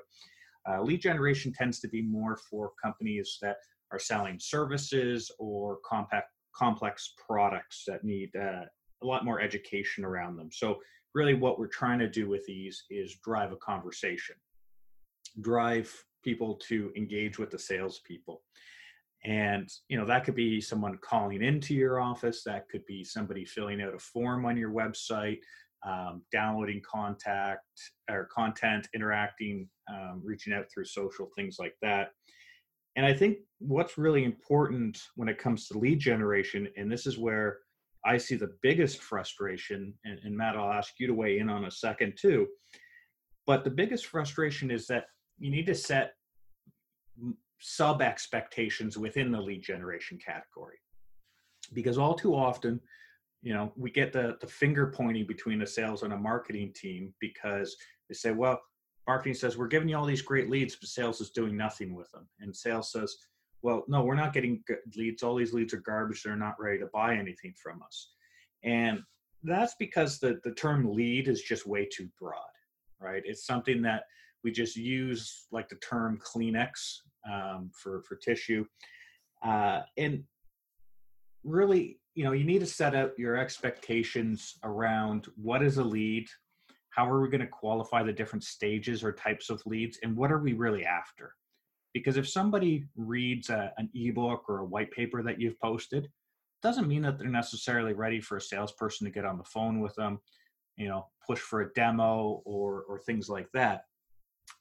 Uh, 0.68 0.82
lead 0.82 1.00
generation 1.00 1.52
tends 1.52 1.80
to 1.80 1.88
be 1.88 2.02
more 2.02 2.36
for 2.48 2.72
companies 2.82 3.38
that 3.42 3.56
are 3.90 3.98
selling 3.98 4.38
services 4.38 5.30
or 5.38 5.78
compact 5.84 6.30
complex 6.54 7.14
products 7.26 7.84
that 7.86 8.04
need 8.04 8.30
uh, 8.36 8.62
a 9.02 9.06
lot 9.06 9.24
more 9.24 9.40
education 9.40 10.04
around 10.04 10.36
them. 10.36 10.50
So 10.52 10.78
really 11.14 11.34
what 11.34 11.58
we're 11.58 11.68
trying 11.68 11.98
to 12.00 12.08
do 12.08 12.28
with 12.28 12.44
these 12.46 12.84
is 12.90 13.16
drive 13.24 13.52
a 13.52 13.56
conversation, 13.56 14.36
drive 15.40 15.92
people 16.22 16.54
to 16.68 16.92
engage 16.96 17.38
with 17.38 17.50
the 17.50 17.58
salespeople. 17.58 18.42
And 19.24 19.70
you 19.88 19.96
know 19.96 20.04
that 20.04 20.24
could 20.24 20.34
be 20.34 20.60
someone 20.60 20.98
calling 21.02 21.42
into 21.42 21.74
your 21.74 21.98
office. 21.98 22.42
That 22.44 22.68
could 22.68 22.84
be 22.84 23.04
somebody 23.04 23.44
filling 23.44 23.80
out 23.80 23.94
a 23.94 23.98
form 23.98 24.44
on 24.44 24.56
your 24.56 24.70
website, 24.70 25.38
um, 25.86 26.22
downloading 26.30 26.82
contact 26.84 27.62
or 28.10 28.28
content, 28.34 28.88
interacting, 28.94 29.68
um, 29.90 30.20
reaching 30.22 30.52
out 30.52 30.66
through 30.72 30.84
social 30.84 31.30
things 31.36 31.56
like 31.58 31.74
that. 31.80 32.10
And 32.96 33.06
I 33.06 33.14
think 33.14 33.38
what's 33.58 33.98
really 33.98 34.24
important 34.24 35.00
when 35.16 35.28
it 35.28 35.38
comes 35.38 35.68
to 35.68 35.78
lead 35.78 35.98
generation, 35.98 36.68
and 36.76 36.90
this 36.90 37.06
is 37.06 37.18
where 37.18 37.58
I 38.04 38.18
see 38.18 38.36
the 38.36 38.54
biggest 38.62 39.02
frustration, 39.02 39.94
and, 40.04 40.18
and 40.24 40.36
Matt, 40.36 40.56
I'll 40.56 40.72
ask 40.72 40.94
you 40.98 41.06
to 41.06 41.14
weigh 41.14 41.38
in 41.38 41.48
on 41.48 41.64
a 41.64 41.70
second 41.70 42.14
too. 42.20 42.46
But 43.46 43.64
the 43.64 43.70
biggest 43.70 44.06
frustration 44.06 44.70
is 44.70 44.86
that 44.88 45.04
you 45.38 45.50
need 45.50 45.66
to 45.66 45.74
set 45.74 46.14
sub 47.60 48.02
expectations 48.02 48.98
within 48.98 49.30
the 49.30 49.40
lead 49.40 49.62
generation 49.62 50.18
category. 50.24 50.76
Because 51.72 51.98
all 51.98 52.14
too 52.14 52.34
often, 52.34 52.80
you 53.42 53.54
know, 53.54 53.72
we 53.76 53.90
get 53.90 54.12
the, 54.12 54.36
the 54.40 54.46
finger 54.46 54.86
pointing 54.86 55.26
between 55.26 55.62
a 55.62 55.66
sales 55.66 56.02
and 56.02 56.12
a 56.12 56.18
marketing 56.18 56.72
team 56.74 57.14
because 57.20 57.76
they 58.08 58.14
say, 58.14 58.32
well, 58.32 58.60
marketing 59.06 59.34
says, 59.34 59.56
we're 59.56 59.68
giving 59.68 59.88
you 59.88 59.96
all 59.96 60.06
these 60.06 60.22
great 60.22 60.50
leads, 60.50 60.76
but 60.76 60.88
sales 60.88 61.20
is 61.20 61.30
doing 61.30 61.56
nothing 61.56 61.94
with 61.94 62.10
them. 62.10 62.26
And 62.40 62.54
sales 62.54 62.92
says, 62.92 63.16
well, 63.64 63.82
no, 63.88 64.04
we're 64.04 64.14
not 64.14 64.34
getting 64.34 64.62
leads. 64.94 65.22
All 65.22 65.34
these 65.34 65.54
leads 65.54 65.72
are 65.72 65.78
garbage. 65.78 66.22
They're 66.22 66.36
not 66.36 66.60
ready 66.60 66.78
to 66.80 66.90
buy 66.92 67.14
anything 67.14 67.54
from 67.60 67.82
us. 67.82 68.10
And 68.62 69.00
that's 69.42 69.74
because 69.78 70.18
the, 70.18 70.38
the 70.44 70.52
term 70.52 70.92
lead 70.92 71.28
is 71.28 71.40
just 71.40 71.66
way 71.66 71.88
too 71.90 72.10
broad, 72.20 72.42
right? 73.00 73.22
It's 73.24 73.46
something 73.46 73.80
that 73.80 74.02
we 74.44 74.52
just 74.52 74.76
use 74.76 75.46
like 75.50 75.70
the 75.70 75.76
term 75.76 76.20
Kleenex 76.22 76.72
um, 77.32 77.70
for, 77.72 78.02
for 78.02 78.16
tissue. 78.16 78.66
Uh, 79.42 79.80
and 79.96 80.24
really, 81.42 81.98
you 82.14 82.24
know, 82.24 82.32
you 82.32 82.44
need 82.44 82.60
to 82.60 82.66
set 82.66 82.94
up 82.94 83.18
your 83.18 83.38
expectations 83.38 84.58
around 84.62 85.28
what 85.36 85.62
is 85.62 85.78
a 85.78 85.84
lead, 85.84 86.28
how 86.90 87.08
are 87.08 87.22
we 87.22 87.30
going 87.30 87.40
to 87.40 87.46
qualify 87.46 88.02
the 88.02 88.12
different 88.12 88.44
stages 88.44 89.02
or 89.02 89.10
types 89.10 89.48
of 89.48 89.62
leads, 89.64 89.98
and 90.02 90.14
what 90.14 90.30
are 90.30 90.38
we 90.40 90.52
really 90.52 90.84
after? 90.84 91.34
Because 91.94 92.18
if 92.18 92.28
somebody 92.28 92.84
reads 92.96 93.48
a, 93.48 93.72
an 93.78 93.88
ebook 93.94 94.44
or 94.48 94.58
a 94.58 94.64
white 94.64 94.90
paper 94.90 95.22
that 95.22 95.40
you've 95.40 95.58
posted, 95.60 96.10
doesn't 96.62 96.88
mean 96.88 97.02
that 97.02 97.18
they're 97.18 97.28
necessarily 97.28 97.92
ready 97.92 98.20
for 98.20 98.36
a 98.36 98.40
salesperson 98.40 99.06
to 99.06 99.12
get 99.12 99.24
on 99.24 99.38
the 99.38 99.44
phone 99.44 99.80
with 99.80 99.94
them, 99.94 100.18
you 100.76 100.88
know, 100.88 101.06
push 101.26 101.38
for 101.38 101.62
a 101.62 101.72
demo 101.74 102.42
or 102.44 102.84
or 102.88 102.98
things 102.98 103.28
like 103.28 103.48
that. 103.52 103.84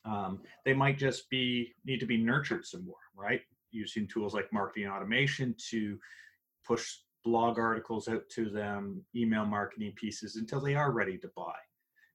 Um, 0.05 0.41
they 0.65 0.73
might 0.73 0.97
just 0.97 1.29
be 1.29 1.73
need 1.85 1.99
to 1.99 2.05
be 2.05 2.17
nurtured 2.17 2.65
some 2.65 2.85
more, 2.85 2.95
right? 3.15 3.41
Using 3.71 4.07
tools 4.07 4.33
like 4.33 4.51
marketing 4.53 4.89
automation 4.89 5.55
to 5.69 5.97
push 6.65 6.97
blog 7.23 7.57
articles 7.57 8.07
out 8.07 8.27
to 8.29 8.49
them, 8.49 9.01
email 9.15 9.45
marketing 9.45 9.93
pieces 9.95 10.35
until 10.35 10.59
they 10.59 10.75
are 10.75 10.91
ready 10.91 11.17
to 11.17 11.31
buy. 11.35 11.55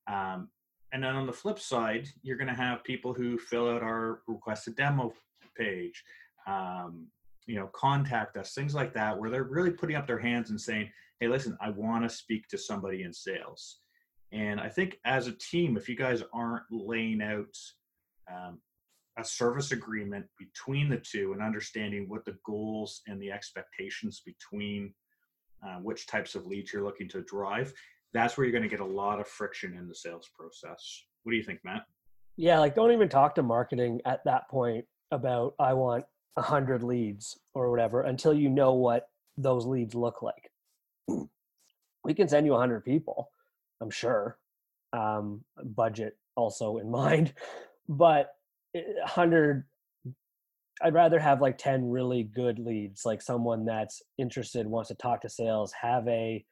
Um, 0.07 0.49
and 0.93 1.03
then 1.03 1.15
on 1.15 1.27
the 1.27 1.33
flip 1.33 1.59
side, 1.59 2.09
you're 2.23 2.37
going 2.37 2.49
to 2.49 2.55
have 2.55 2.85
people 2.85 3.13
who 3.13 3.39
fill 3.39 3.69
out 3.69 3.83
our 3.83 4.21
request 4.27 4.69
a 4.69 4.71
demo 4.71 5.13
page, 5.57 6.03
um, 6.47 7.07
you 7.47 7.57
know, 7.57 7.69
contact 7.75 8.37
us, 8.37 8.55
things 8.55 8.75
like 8.75 8.95
that, 8.95 9.19
where 9.19 9.31
they're 9.31 9.45
really 9.45 9.71
putting 9.71 9.97
up 9.97 10.07
their 10.07 10.19
hands 10.19 10.51
and 10.51 10.61
saying, 10.61 10.91
hey, 11.21 11.29
listen, 11.29 11.57
I 11.61 11.71
want 11.71 12.05
to 12.05 12.15
speak 12.15 12.49
to 12.49 12.59
somebody 12.59 13.03
in 13.03 13.13
sales. 13.13 13.81
And 14.33 14.61
I 14.61 14.69
think 14.69 14.99
as 15.05 15.27
a 15.27 15.33
team, 15.33 15.77
if 15.77 15.89
you 15.89 15.97
guys 15.97 16.23
aren't 16.33 16.65
laying 16.71 17.23
out 17.23 17.57
um, 18.31 18.59
a 19.19 19.25
service 19.25 19.73
agreement 19.73 20.27
between 20.39 20.89
the 20.89 20.99
two 20.99 21.33
and 21.33 21.43
understanding 21.43 22.09
what 22.09 22.25
the 22.25 22.37
goals 22.45 23.03
and 23.07 23.21
the 23.21 23.33
expectations 23.33 24.23
between 24.25 24.95
uh, 25.67 25.79
which 25.79 26.07
types 26.07 26.35
of 26.35 26.47
leads 26.47 26.73
you're 26.73 26.85
looking 26.85 27.09
to 27.09 27.23
drive, 27.23 27.73
that's 28.13 28.37
where 28.37 28.47
you're 28.47 28.53
going 28.59 28.69
to 28.69 28.75
get 28.75 28.81
a 28.81 28.85
lot 28.85 29.21
of 29.21 29.29
friction 29.29 29.77
in 29.77 29.89
the 29.89 29.95
sales 29.95 30.29
process. 30.35 31.05
What 31.23 31.33
do 31.33 31.37
you 31.37 31.43
think, 31.43 31.61
Matt? 31.65 31.85
Yeah, 32.37 32.61
like 32.61 32.75
don't 32.75 32.93
even 32.93 33.09
talk 33.09 33.35
to 33.35 33.43
marketing 33.43 34.01
at 34.07 34.25
that 34.25 34.49
point 34.49 34.85
about 35.11 35.55
I 35.59 35.75
want 35.75 36.05
a 36.37 36.43
hundred 36.43 36.83
leads 36.83 37.39
or 37.55 37.71
whatever 37.71 38.03
until 38.03 38.33
you 38.33 38.49
know 38.49 38.75
what 38.75 39.09
those 39.37 39.67
leads 39.67 39.95
look 39.95 40.23
like. 40.23 40.51
We 42.05 42.15
can 42.15 42.29
send 42.29 42.47
you 42.47 42.55
a 42.55 42.59
hundred 42.59 42.85
people, 42.85 43.29
I'm 43.83 43.91
sure. 43.91 44.39
Um, 44.95 45.45
budget 45.63 46.17
also 46.37 46.79
in 46.79 46.91
mind, 47.03 47.35
but 47.89 48.31
a 48.75 49.07
hundred. 49.07 49.65
I'd 50.81 50.95
rather 50.95 51.19
have 51.19 51.43
like 51.43 51.59
ten 51.59 51.91
really 51.91 52.23
good 52.23 52.61
leads, 52.61 53.05
like 53.05 53.21
someone 53.21 53.67
that's 53.67 54.01
interested, 54.17 54.67
wants 54.67 54.89
to 54.89 54.95
talk 54.95 55.21
to 55.23 55.29
sales, 55.29 55.73
have 55.83 56.07
a 56.07 56.43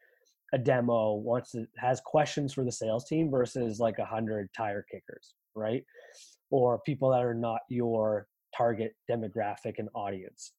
a 0.57 0.59
demo 0.59 1.13
wants 1.13 1.51
to 1.51 1.67
has 1.77 2.01
questions 2.01 2.55
for 2.55 2.65
the 2.65 2.73
sales 2.73 3.05
team 3.05 3.31
versus 3.31 3.79
like 3.79 3.99
a 3.99 4.07
hundred 4.07 4.49
tire 4.57 4.87
kickers, 4.91 5.35
right? 5.55 5.85
Or 6.51 6.81
people 6.81 7.11
that 7.11 7.23
are 7.23 7.35
not 7.35 7.61
your 7.69 8.27
target 8.57 8.95
demographic 9.11 9.75
and 9.79 9.91
audience. 9.95 10.53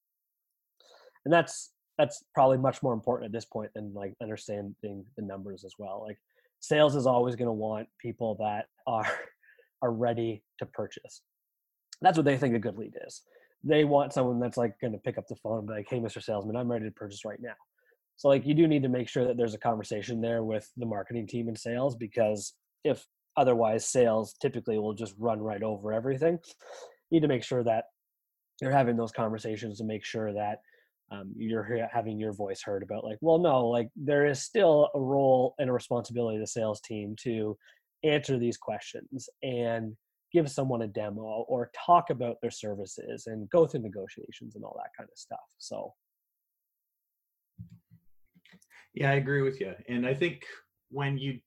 And 1.26 1.34
that's 1.34 1.72
that's 1.98 2.24
probably 2.36 2.60
much 2.60 2.84
more 2.84 2.94
important 2.94 3.26
at 3.26 3.32
this 3.32 3.46
point 3.46 3.72
than 3.74 3.92
like 3.96 4.14
understanding 4.22 5.04
the 5.18 5.24
numbers 5.24 5.64
as 5.66 5.74
well. 5.80 6.04
Like 6.08 6.20
sales 6.60 6.96
is 6.96 7.08
always 7.08 7.36
going 7.36 7.48
to 7.48 7.54
want 7.54 7.88
people 8.00 8.36
that 8.40 8.66
are 8.86 9.12
are 9.82 9.92
ready 9.92 10.44
to 10.60 10.68
purchase. 10.68 11.24
That's 12.04 12.18
what 12.18 12.26
they 12.26 12.38
think 12.38 12.54
a 12.54 12.60
good 12.60 12.78
lead 12.78 12.94
is. 13.08 13.24
They 13.64 13.84
want 13.84 14.14
someone 14.14 14.40
that's 14.40 14.58
like 14.58 14.80
going 14.80 14.94
to 14.94 15.00
pick 15.00 15.18
up 15.18 15.28
the 15.28 15.36
phone 15.38 15.58
and 15.58 15.68
be 15.68 15.74
like, 15.74 15.90
"Hey, 15.90 16.00
Mr. 16.00 16.22
Salesman, 16.22 16.56
I'm 16.56 16.72
ready 16.72 16.86
to 16.86 16.92
purchase 16.92 17.26
right 17.26 17.42
now." 17.42 17.56
So 18.18 18.28
like 18.28 18.46
you 18.46 18.54
do 18.54 18.68
need 18.68 18.84
to 18.84 18.90
make 18.90 19.08
sure 19.08 19.26
that 19.26 19.38
there's 19.38 19.54
a 19.54 19.60
conversation 19.60 20.22
there 20.22 20.44
with 20.44 20.70
the 20.76 20.86
marketing 20.86 21.28
team 21.28 21.48
and 21.48 21.58
sales 21.58 21.96
because 21.96 22.54
if 22.84 23.06
otherwise 23.38 23.88
sales 23.88 24.36
typically 24.42 24.80
will 24.80 24.94
just 24.94 25.14
run 25.18 25.40
right 25.40 25.64
over 25.64 25.94
everything. 25.94 26.40
You 27.10 27.20
need 27.20 27.22
to 27.22 27.28
make 27.28 27.44
sure 27.44 27.64
that 27.64 27.86
you're 28.62 28.72
having 28.72 28.98
those 28.98 29.12
conversations 29.12 29.78
to 29.78 29.84
make 29.84 30.04
sure 30.04 30.34
that 30.34 30.60
um, 31.12 31.34
you're 31.38 31.88
having 31.94 32.20
your 32.20 32.34
voice 32.34 32.62
heard 32.62 32.84
about 32.84 33.06
like 33.06 33.18
well 33.22 33.38
no 33.38 33.66
like 33.68 33.88
there 33.96 34.26
is 34.26 34.44
still 34.44 34.90
a 34.94 35.00
role 35.00 35.56
and 35.58 35.70
a 35.70 35.74
responsibility 35.74 36.36
of 36.36 36.42
the 36.42 36.48
sales 36.48 36.82
team 36.82 37.16
to 37.22 37.58
answer 38.04 38.38
these 38.38 38.58
questions 38.58 39.30
and 39.42 39.96
give 40.34 40.52
someone 40.52 40.82
a 40.82 40.88
demo 40.88 41.46
or 41.48 41.72
talk 41.74 42.10
about 42.10 42.36
their 42.42 42.52
services 42.52 43.28
and 43.28 43.50
go 43.50 43.66
through 43.66 43.80
negotiations 43.80 44.56
and 44.56 44.66
all 44.66 44.76
that 44.78 44.92
kind 44.98 45.10
of 45.10 45.18
stuff 45.18 45.40
so 45.60 45.94
yeah 49.00 49.12
i 49.12 49.16
agree 49.16 49.42
with 49.42 49.60
you 49.60 49.74
and 49.88 50.06
i 50.06 50.14
think 50.14 50.46
when 50.90 51.18
you 51.18 51.40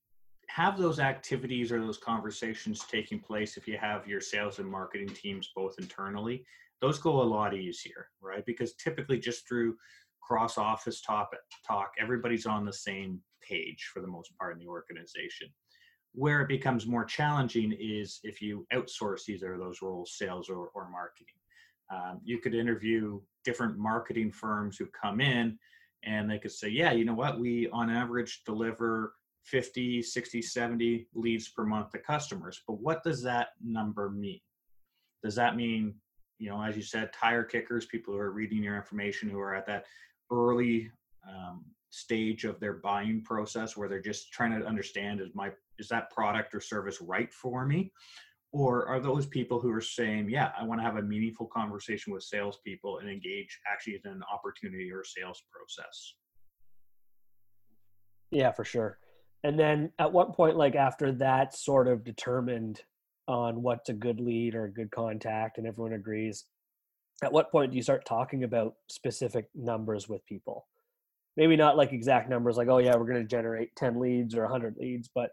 have 0.49 0.76
those 0.76 0.99
activities 0.99 1.71
or 1.71 1.80
those 1.80 1.99
conversations 1.99 2.85
taking 2.90 3.21
place 3.21 3.57
if 3.57 3.69
you 3.69 3.76
have 3.78 4.07
your 4.07 4.21
sales 4.21 4.59
and 4.59 4.69
marketing 4.69 5.09
teams 5.09 5.50
both 5.54 5.75
internally 5.78 6.45
those 6.80 6.99
go 6.99 7.21
a 7.21 7.23
lot 7.23 7.54
easier 7.54 8.09
right? 8.21 8.45
Because 8.47 8.75
typically 8.75 9.19
just 9.19 9.47
through 9.47 9.76
cross 10.23 10.59
office 10.59 11.00
talk 11.00 11.30
talk 11.66 11.92
everybody's 11.99 12.47
on 12.47 12.64
the 12.64 12.73
same 12.73 13.21
page 13.47 13.90
for 13.92 14.00
the 14.00 14.07
most 14.07 14.37
part 14.38 14.52
in 14.52 14.59
the 14.59 14.69
organization. 14.69 15.49
Where 16.12 16.40
it 16.42 16.49
becomes 16.49 16.87
more 16.87 17.04
challenging 17.04 17.73
is 17.78 18.21
if 18.23 18.42
you 18.42 18.66
outsource 18.73 19.28
either 19.28 19.54
of 19.54 19.61
those 19.61 19.83
roles 19.83 20.16
sales 20.16 20.49
or, 20.49 20.69
or 20.75 20.90
marketing. 20.90 21.26
Um, 21.92 22.21
you 22.23 22.38
could 22.38 22.54
interview 22.54 23.21
different 23.45 23.78
marketing 23.78 24.30
firms 24.30 24.76
who 24.76 24.87
come 24.87 25.21
in 25.21 25.59
and 26.04 26.30
they 26.30 26.38
could 26.38 26.52
say 26.52 26.69
yeah 26.69 26.92
you 26.92 27.04
know 27.04 27.14
what 27.14 27.38
we 27.38 27.69
on 27.71 27.90
average 27.90 28.42
deliver 28.45 29.14
50, 29.45 30.02
60, 30.02 30.42
70 30.42 31.07
leads 31.14 31.49
per 31.49 31.64
month 31.64 31.90
to 31.90 31.99
customers. 31.99 32.62
But 32.66 32.80
what 32.80 33.02
does 33.02 33.23
that 33.23 33.49
number 33.62 34.11
mean? 34.11 34.40
Does 35.23 35.35
that 35.35 35.57
mean, 35.57 35.95
you 36.38 36.50
know, 36.50 36.62
as 36.62 36.76
you 36.76 36.83
said, 36.83 37.12
tire 37.12 37.45
kickers, 37.45 37.87
people 37.87 38.14
who 38.14 38.21
are 38.21 38.30
reading 38.33 38.62
your 38.62 38.76
information, 38.76 39.28
who 39.28 39.40
are 39.40 39.54
at 39.54 39.66
that 39.66 39.87
early 40.30 40.90
um, 41.28 41.64
stage 41.90 42.45
of 42.45 42.61
their 42.61 42.75
buying 42.75 43.23
process 43.23 43.76
where 43.76 43.88
they're 43.88 44.00
just 44.00 44.33
trying 44.33 44.59
to 44.59 44.66
understand 44.66 45.21
is 45.21 45.28
my 45.35 45.50
is 45.78 45.88
that 45.88 46.11
product 46.11 46.54
or 46.54 46.61
service 46.61 47.00
right 47.00 47.33
for 47.33 47.66
me? 47.66 47.92
Or 48.52 48.87
are 48.87 48.99
those 48.99 49.26
people 49.26 49.61
who 49.61 49.71
are 49.71 49.80
saying, 49.80 50.28
yeah, 50.28 50.50
I 50.59 50.64
want 50.64 50.80
to 50.80 50.85
have 50.85 50.97
a 50.97 51.02
meaningful 51.02 51.47
conversation 51.47 52.12
with 52.12 52.25
salespeople 52.25 52.99
and 52.99 53.09
engage 53.09 53.61
actually 53.71 54.00
in 54.04 54.11
an 54.11 54.23
opportunity 54.33 54.90
or 54.90 55.04
sales 55.04 55.42
process? 55.52 56.14
Yeah, 58.33 58.50
for 58.50 58.64
sure 58.64 58.99
and 59.42 59.59
then 59.59 59.90
at 59.99 60.12
what 60.12 60.35
point 60.35 60.57
like 60.57 60.75
after 60.75 61.12
that 61.12 61.57
sort 61.57 61.88
of 61.88 62.04
determined 62.04 62.83
on 63.28 63.62
what's 63.62 63.88
a 63.88 63.95
good 63.95 64.21
lead 64.21 64.54
or 64.54 64.64
a 64.64 64.73
good 64.73 64.90
contact 64.90 65.59
and 65.59 65.66
everyone 65.66 65.92
agrees 65.92 66.45
at 67.23 67.33
what 67.33 67.50
point 67.50 67.71
do 67.71 67.76
you 67.76 67.83
start 67.83 68.04
talking 68.04 68.45
about 68.45 68.75
specific 68.88 69.49
numbers 69.54 70.09
with 70.09 70.25
people 70.26 70.66
maybe 71.37 71.57
not 71.57 71.76
like 71.76 71.92
exact 71.92 72.28
numbers 72.28 72.57
like 72.57 72.69
oh 72.69 72.78
yeah 72.78 72.95
we're 72.97 73.07
going 73.07 73.23
to 73.23 73.25
generate 73.25 73.75
10 73.76 74.00
leads 74.00 74.35
or 74.35 74.42
100 74.42 74.76
leads 74.78 75.09
but 75.14 75.30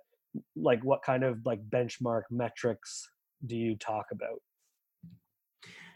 like 0.56 0.84
what 0.84 1.02
kind 1.02 1.24
of 1.24 1.46
like 1.46 1.62
benchmark 1.70 2.24
metrics 2.32 3.08
do 3.46 3.56
you 3.56 3.76
talk 3.76 4.06
about? 4.12 4.42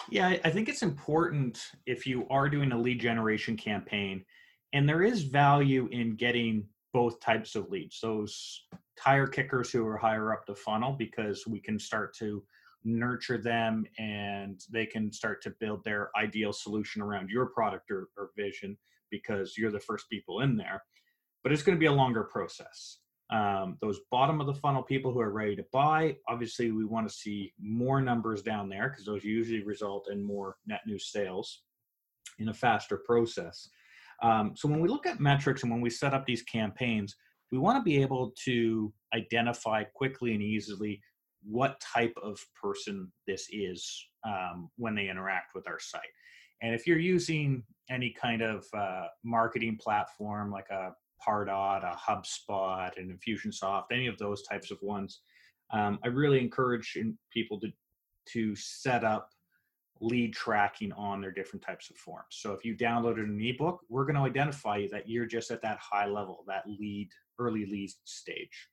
Yeah 0.10 0.38
i 0.44 0.50
think 0.50 0.70
it's 0.70 0.82
important 0.82 1.60
if 1.86 2.08
you 2.08 2.26
are 2.30 2.50
doing 2.50 2.72
a 2.72 2.78
lead 2.78 3.00
generation 3.00 3.56
campaign 3.56 4.26
and 4.74 4.88
there 4.88 5.04
is 5.04 5.24
value 5.24 5.88
in 5.92 6.16
getting 6.16 6.66
both 6.94 7.20
types 7.20 7.56
of 7.56 7.70
leads 7.70 8.00
those 8.02 8.64
tire 8.98 9.28
kickers 9.28 9.72
who 9.72 9.86
are 9.86 9.98
higher 9.98 10.34
up 10.34 10.46
the 10.46 10.56
funnel 10.56 10.94
because 10.94 11.46
we 11.48 11.60
can 11.60 11.78
start 11.78 12.16
to 12.18 12.44
nurture 12.84 13.38
them 13.38 13.86
and 14.00 14.62
they 14.72 14.86
can 14.86 15.12
start 15.12 15.42
to 15.44 15.54
build 15.60 15.84
their 15.84 16.10
ideal 16.18 16.52
solution 16.52 17.02
around 17.02 17.30
your 17.30 17.46
product 17.48 17.92
or, 17.92 18.08
or 18.18 18.32
vision 18.36 18.76
because 19.12 19.54
you're 19.56 19.72
the 19.72 19.80
first 19.80 20.10
people 20.10 20.42
in 20.42 20.58
there 20.58 20.82
but 21.44 21.52
it's 21.52 21.64
going 21.64 21.76
to 21.76 21.80
be 21.80 21.86
a 21.86 21.92
longer 21.92 22.24
process 22.24 22.98
um, 23.32 23.78
those 23.82 24.00
bottom 24.12 24.42
of 24.42 24.48
the 24.48 24.54
funnel 24.54 24.84
people 24.84 25.12
who 25.12 25.22
are 25.22 25.32
ready 25.32 25.56
to 25.56 25.66
buy 25.72 26.16
obviously 26.28 26.72
we 26.72 26.86
want 26.86 27.08
to 27.08 27.14
see 27.14 27.54
more 27.60 28.02
numbers 28.02 28.42
down 28.42 28.68
there 28.70 28.90
because 28.90 29.06
those 29.06 29.24
usually 29.24 29.64
result 29.64 30.10
in 30.12 30.24
more 30.24 30.58
net 30.66 30.82
new 30.86 31.00
sales 31.00 31.62
in 32.40 32.50
a 32.50 32.54
faster 32.54 32.98
process 32.98 33.70
um, 34.22 34.54
so 34.56 34.68
when 34.68 34.80
we 34.80 34.90
look 34.90 35.08
at 35.08 35.20
metrics 35.20 35.64
and 35.64 35.72
when 35.72 35.82
we 35.82 35.90
set 35.90 36.14
up 36.14 36.26
these 36.26 36.44
campaigns, 36.44 37.16
we 37.52 37.58
want 37.58 37.78
to 37.78 37.84
be 37.84 38.02
able 38.02 38.34
to 38.46 38.94
identify 39.14 39.84
quickly 39.84 40.34
and 40.34 40.44
easily 40.44 41.02
what 41.44 41.82
type 41.82 42.14
of 42.22 42.40
person 42.62 43.12
this 43.28 43.48
is 43.52 44.06
um, 44.26 44.70
when 44.78 44.94
they 44.94 45.10
interact 45.10 45.56
with 45.56 45.68
our 45.68 45.80
site. 45.80 46.02
And 46.62 46.76
if 46.76 46.86
you're 46.86 47.00
using 47.00 47.64
any 47.90 48.12
kind 48.12 48.44
of 48.44 48.66
uh, 48.78 49.08
marketing 49.24 49.80
platform 49.82 50.52
like 50.52 50.70
a 50.70 50.92
Pardot, 51.26 51.84
a 51.84 51.96
HubSpot, 51.96 52.98
an 52.98 53.18
Infusionsoft, 53.18 53.86
any 53.92 54.08
of 54.08 54.18
those 54.18 54.44
types 54.44 54.72
of 54.72 54.82
ones, 54.82 55.22
um, 55.72 56.00
I 56.04 56.08
really 56.08 56.40
encourage 56.40 56.98
people 57.32 57.60
to 57.62 57.72
to 58.28 58.56
set 58.56 59.04
up 59.04 59.32
lead 60.00 60.34
tracking 60.34 60.92
on 60.94 61.22
their 61.22 61.32
different 61.32 61.64
types 61.64 61.90
of 61.90 61.96
forms. 61.96 62.26
So 62.32 62.54
if 62.54 62.66
you 62.66 62.76
downloaded 62.76 63.24
an 63.24 63.40
ebook, 63.42 63.82
we're 63.88 64.06
going 64.06 64.16
to 64.16 64.22
identify 64.22 64.88
that 64.92 65.08
you're 65.08 65.26
just 65.26 65.52
at 65.52 65.62
that 65.62 65.78
high 65.80 66.08
level, 66.08 66.44
that 66.48 66.64
lead, 66.68 67.10
early 67.40 67.66
lead 67.66 67.92
stage, 68.04 68.70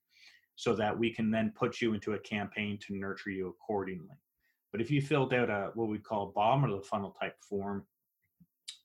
so 0.57 0.75
that 0.75 0.99
we 0.99 1.13
can 1.13 1.31
then 1.31 1.53
put 1.55 1.81
you 1.81 1.93
into 1.93 2.15
a 2.15 2.19
campaign 2.19 2.79
to 2.87 2.97
nurture 2.97 3.31
you 3.31 3.49
accordingly. 3.49 4.17
But 4.73 4.81
if 4.81 4.91
you 4.91 5.01
filled 5.01 5.35
out 5.35 5.51
a 5.51 5.71
what 5.75 5.89
we 5.89 5.99
call 5.99 6.33
bottom 6.35 6.65
of 6.65 6.71
the 6.71 6.87
funnel 6.87 7.15
type 7.21 7.37
form, 7.41 7.85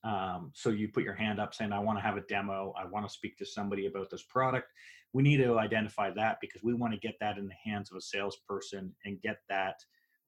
um, 0.04 0.50
so 0.54 0.70
you 0.70 0.88
put 0.88 1.02
your 1.02 1.14
hand 1.14 1.40
up 1.40 1.54
saying, 1.54 1.72
I 1.72 1.78
want 1.78 1.98
to 1.98 2.02
have 2.02 2.16
a 2.16 2.22
demo, 2.22 2.74
I 2.78 2.84
want 2.86 3.06
to 3.06 3.12
speak 3.12 3.36
to 3.38 3.46
somebody 3.46 3.86
about 3.86 4.10
this 4.10 4.22
product. 4.22 4.70
We 5.12 5.22
need 5.22 5.38
to 5.38 5.58
identify 5.58 6.10
that 6.10 6.38
because 6.40 6.62
we 6.62 6.74
want 6.74 6.92
to 6.92 7.00
get 7.00 7.14
that 7.20 7.38
in 7.38 7.46
the 7.46 7.54
hands 7.64 7.90
of 7.90 7.96
a 7.96 8.00
salesperson 8.00 8.94
and 9.04 9.20
get 9.22 9.38
that 9.48 9.76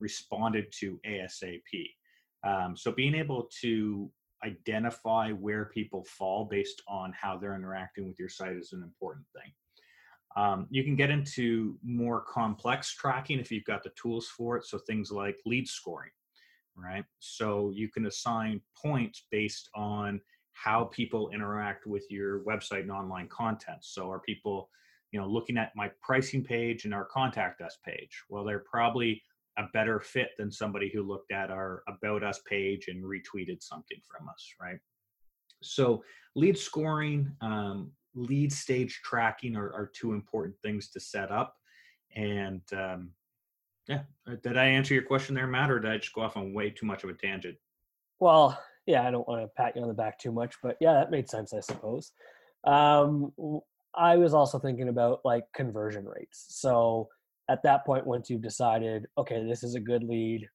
responded 0.00 0.72
to 0.80 0.98
ASAP. 1.06 1.60
Um, 2.44 2.76
so 2.76 2.92
being 2.92 3.14
able 3.14 3.48
to 3.62 4.10
identify 4.44 5.32
where 5.32 5.66
people 5.66 6.04
fall 6.04 6.44
based 6.44 6.82
on 6.88 7.12
how 7.20 7.36
they're 7.36 7.54
interacting 7.54 8.06
with 8.06 8.18
your 8.18 8.28
site 8.28 8.56
is 8.56 8.72
an 8.72 8.82
important 8.82 9.26
thing. 9.34 9.52
Um, 10.36 10.66
you 10.70 10.84
can 10.84 10.96
get 10.96 11.10
into 11.10 11.78
more 11.82 12.20
complex 12.20 12.94
tracking 12.94 13.40
if 13.40 13.50
you've 13.50 13.64
got 13.64 13.82
the 13.82 13.92
tools 14.00 14.28
for 14.28 14.56
it. 14.56 14.64
So 14.64 14.78
things 14.78 15.10
like 15.10 15.38
lead 15.46 15.66
scoring, 15.66 16.10
right? 16.76 17.04
So 17.18 17.70
you 17.74 17.88
can 17.88 18.06
assign 18.06 18.60
points 18.80 19.26
based 19.30 19.68
on 19.74 20.20
how 20.52 20.84
people 20.84 21.30
interact 21.30 21.86
with 21.86 22.04
your 22.10 22.40
website 22.44 22.80
and 22.80 22.90
online 22.90 23.28
content. 23.28 23.78
So 23.82 24.10
are 24.10 24.20
people, 24.20 24.70
you 25.10 25.20
know, 25.20 25.26
looking 25.26 25.58
at 25.58 25.72
my 25.76 25.90
pricing 26.02 26.42
page 26.42 26.84
and 26.84 26.94
our 26.94 27.04
contact 27.04 27.60
us 27.60 27.78
page? 27.84 28.22
Well, 28.28 28.44
they're 28.44 28.64
probably 28.70 29.22
a 29.58 29.64
better 29.72 30.00
fit 30.00 30.30
than 30.38 30.50
somebody 30.50 30.90
who 30.92 31.02
looked 31.02 31.32
at 31.32 31.50
our 31.50 31.82
about 31.88 32.22
us 32.22 32.40
page 32.48 32.88
and 32.88 33.02
retweeted 33.04 33.62
something 33.62 33.98
from 34.06 34.28
us 34.28 34.54
right 34.60 34.78
so 35.62 36.02
lead 36.34 36.58
scoring 36.58 37.30
um, 37.40 37.90
lead 38.14 38.52
stage 38.52 39.00
tracking 39.04 39.56
are, 39.56 39.72
are, 39.72 39.90
two 39.94 40.12
important 40.12 40.54
things 40.62 40.90
to 40.90 41.00
set 41.00 41.30
up 41.30 41.54
and 42.14 42.62
um, 42.72 43.10
yeah 43.88 44.02
uh, 44.28 44.36
did 44.42 44.56
i 44.56 44.64
answer 44.64 44.94
your 44.94 45.02
question 45.02 45.34
there 45.34 45.46
matt 45.46 45.70
or 45.70 45.78
did 45.78 45.90
i 45.90 45.98
just 45.98 46.12
go 46.12 46.22
off 46.22 46.36
on 46.36 46.52
way 46.52 46.70
too 46.70 46.86
much 46.86 47.04
of 47.04 47.10
a 47.10 47.14
tangent? 47.14 47.56
Well 48.20 48.58
yeah 48.86 49.06
i 49.06 49.10
don't 49.10 49.26
want 49.28 49.42
to 49.42 49.48
pat 49.56 49.76
you 49.76 49.82
on 49.82 49.88
the 49.88 49.94
back 49.94 50.18
too 50.18 50.32
much 50.32 50.54
but 50.62 50.76
yeah 50.80 50.92
that 50.94 51.10
made 51.10 51.28
sense 51.28 51.52
i 51.52 51.60
suppose. 51.60 52.12
Um, 52.64 53.32
i 53.94 54.16
was 54.16 54.34
also 54.34 54.58
thinking 54.58 54.88
about 54.88 55.20
like 55.24 55.44
conversion 55.54 56.04
rates. 56.04 56.46
So 56.48 57.08
at 57.48 57.62
that 57.62 57.86
point 57.86 58.06
once 58.06 58.28
you've 58.28 58.42
decided 58.42 59.06
okay 59.16 59.44
this 59.46 59.62
is 59.62 59.74
a 59.74 59.80
good 59.80 60.02
lead 60.02 60.46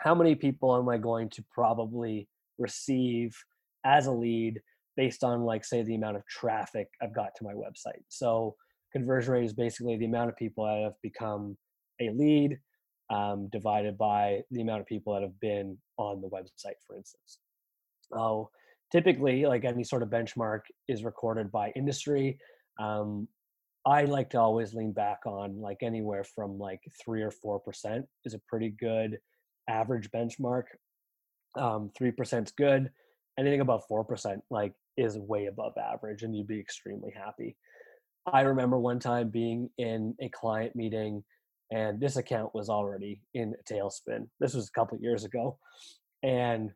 how 0.00 0.14
many 0.14 0.34
people 0.34 0.76
am 0.76 0.88
i 0.88 0.96
going 0.96 1.28
to 1.30 1.44
probably 1.52 2.28
receive 2.58 3.36
as 3.84 4.06
a 4.06 4.12
lead 4.12 4.60
based 4.96 5.22
on 5.22 5.42
like 5.42 5.64
say 5.64 5.82
the 5.82 5.94
amount 5.94 6.16
of 6.16 6.26
traffic 6.26 6.88
i've 7.02 7.14
got 7.14 7.34
to 7.36 7.44
my 7.44 7.52
website? 7.52 8.02
So 8.08 8.56
conversion 8.92 9.34
rate 9.34 9.44
is 9.44 9.52
basically 9.52 9.96
the 9.96 10.06
amount 10.06 10.30
of 10.30 10.36
people 10.36 10.64
that 10.64 10.82
have 10.82 10.94
become 11.02 11.56
a 12.00 12.10
lead 12.10 12.58
um, 13.10 13.48
divided 13.50 13.96
by 13.96 14.40
the 14.50 14.60
amount 14.60 14.80
of 14.80 14.86
people 14.86 15.14
that 15.14 15.22
have 15.22 15.38
been 15.40 15.78
on 15.96 16.20
the 16.20 16.28
website 16.28 16.76
for 16.86 16.96
instance 16.96 17.38
oh 18.12 18.48
typically 18.92 19.44
like 19.46 19.64
any 19.64 19.84
sort 19.84 20.02
of 20.02 20.08
benchmark 20.08 20.60
is 20.88 21.04
recorded 21.04 21.50
by 21.50 21.72
industry 21.76 22.38
um, 22.80 23.28
I 23.88 24.04
like 24.04 24.30
to 24.30 24.40
always 24.40 24.74
lean 24.74 24.92
back 24.92 25.20
on 25.26 25.60
like 25.60 25.78
anywhere 25.82 26.24
from 26.24 26.58
like 26.58 26.80
three 27.02 27.22
or 27.22 27.30
four 27.30 27.58
percent 27.58 28.04
is 28.24 28.34
a 28.34 28.40
pretty 28.46 28.70
good 28.78 29.18
average 29.68 30.10
benchmark. 30.10 30.64
Um, 31.56 31.90
three 31.96 32.10
percent 32.10 32.48
is 32.48 32.52
good. 32.52 32.90
Anything 33.38 33.60
above 33.60 33.84
four 33.88 34.04
percent 34.04 34.42
like 34.50 34.74
is 34.96 35.16
way 35.16 35.46
above 35.46 35.72
average, 35.78 36.22
and 36.22 36.36
you'd 36.36 36.46
be 36.48 36.60
extremely 36.60 37.12
happy. 37.16 37.56
I 38.30 38.42
remember 38.42 38.78
one 38.78 38.98
time 38.98 39.30
being 39.30 39.70
in 39.78 40.14
a 40.20 40.28
client 40.28 40.76
meeting, 40.76 41.24
and 41.70 42.00
this 42.00 42.16
account 42.16 42.54
was 42.54 42.68
already 42.68 43.20
in 43.34 43.54
a 43.54 43.72
tailspin. 43.72 44.28
This 44.40 44.54
was 44.54 44.68
a 44.68 44.72
couple 44.72 44.98
years 44.98 45.24
ago, 45.24 45.58
and 46.22 46.70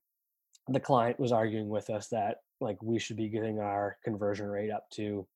the 0.68 0.80
client 0.80 1.18
was 1.18 1.32
arguing 1.32 1.68
with 1.68 1.90
us 1.90 2.08
that 2.08 2.38
like 2.60 2.80
we 2.82 2.98
should 2.98 3.16
be 3.16 3.28
getting 3.28 3.58
our 3.58 3.96
conversion 4.04 4.46
rate 4.46 4.70
up 4.70 4.88
to 4.90 5.26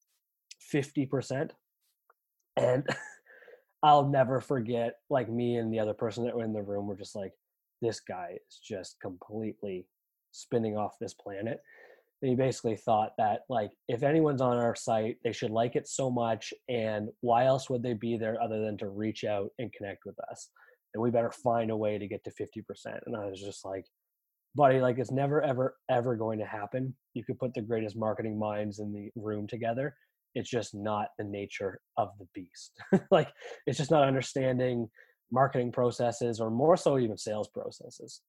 50% 0.73 1.51
and 2.57 2.87
I'll 3.83 4.09
never 4.09 4.41
forget, 4.41 4.97
like 5.11 5.29
me 5.29 5.57
and 5.57 5.73
the 5.73 5.79
other 5.79 5.95
person 5.95 6.25
that 6.25 6.35
were 6.35 6.45
in 6.45 6.53
the 6.53 6.63
room 6.63 6.87
were 6.87 6.97
just 6.97 7.15
like, 7.15 7.33
this 7.83 8.01
guy 8.01 8.39
is 8.49 8.59
just 8.59 8.99
completely 9.01 9.87
spinning 10.33 10.77
off 10.77 10.99
this 11.01 11.15
planet. 11.15 11.61
He 12.23 12.35
basically 12.35 12.77
thought 12.77 13.13
that, 13.19 13.41
like, 13.49 13.71
if 13.89 14.03
anyone's 14.03 14.41
on 14.41 14.57
our 14.57 14.75
site, 14.75 15.17
they 15.23 15.33
should 15.33 15.51
like 15.51 15.77
it 15.77 15.87
so 15.87 16.11
much. 16.11 16.53
And 16.69 17.09
why 17.21 17.45
else 17.45 17.69
would 17.69 17.83
they 17.83 17.95
be 17.95 18.17
there 18.17 18.41
other 18.41 18.65
than 18.65 18.79
to 18.79 18.89
reach 18.89 19.25
out 19.25 19.51
and 19.59 19.73
connect 19.73 20.07
with 20.07 20.17
us? 20.31 20.49
And 20.95 21.03
we 21.03 21.11
better 21.11 21.31
find 21.31 21.71
a 21.71 21.77
way 21.77 21.99
to 21.99 22.09
get 22.09 22.25
to 22.25 22.31
50%. 22.31 22.63
And 23.07 23.17
I 23.17 23.27
was 23.27 23.41
just 23.41 23.65
like, 23.65 23.85
buddy, 24.55 24.81
like, 24.81 24.99
it's 24.99 25.13
never, 25.13 25.43
ever, 25.43 25.77
ever 25.91 26.17
going 26.17 26.39
to 26.39 26.47
happen. 26.47 26.95
You 27.13 27.23
could 27.23 27.39
put 27.39 27.53
the 27.53 27.61
greatest 27.61 27.97
marketing 27.97 28.39
minds 28.39 28.79
in 28.79 28.93
the 28.93 29.11
room 29.15 29.47
together 29.47 29.95
it's 30.37 30.51
just 30.51 30.75
not 30.75 31.09
the 31.19 31.25
nature 31.25 31.81
of 31.97 32.11
the 32.21 32.29
beast 32.35 32.73
like 33.11 33.33
it's 33.67 33.79
just 33.79 33.91
not 33.91 34.07
understanding 34.07 34.89
marketing 35.33 35.73
processes 35.73 36.41
or 36.41 36.51
more 36.51 36.77
so 36.77 36.99
even 36.99 37.17
sales 37.17 37.49
processes 37.49 38.21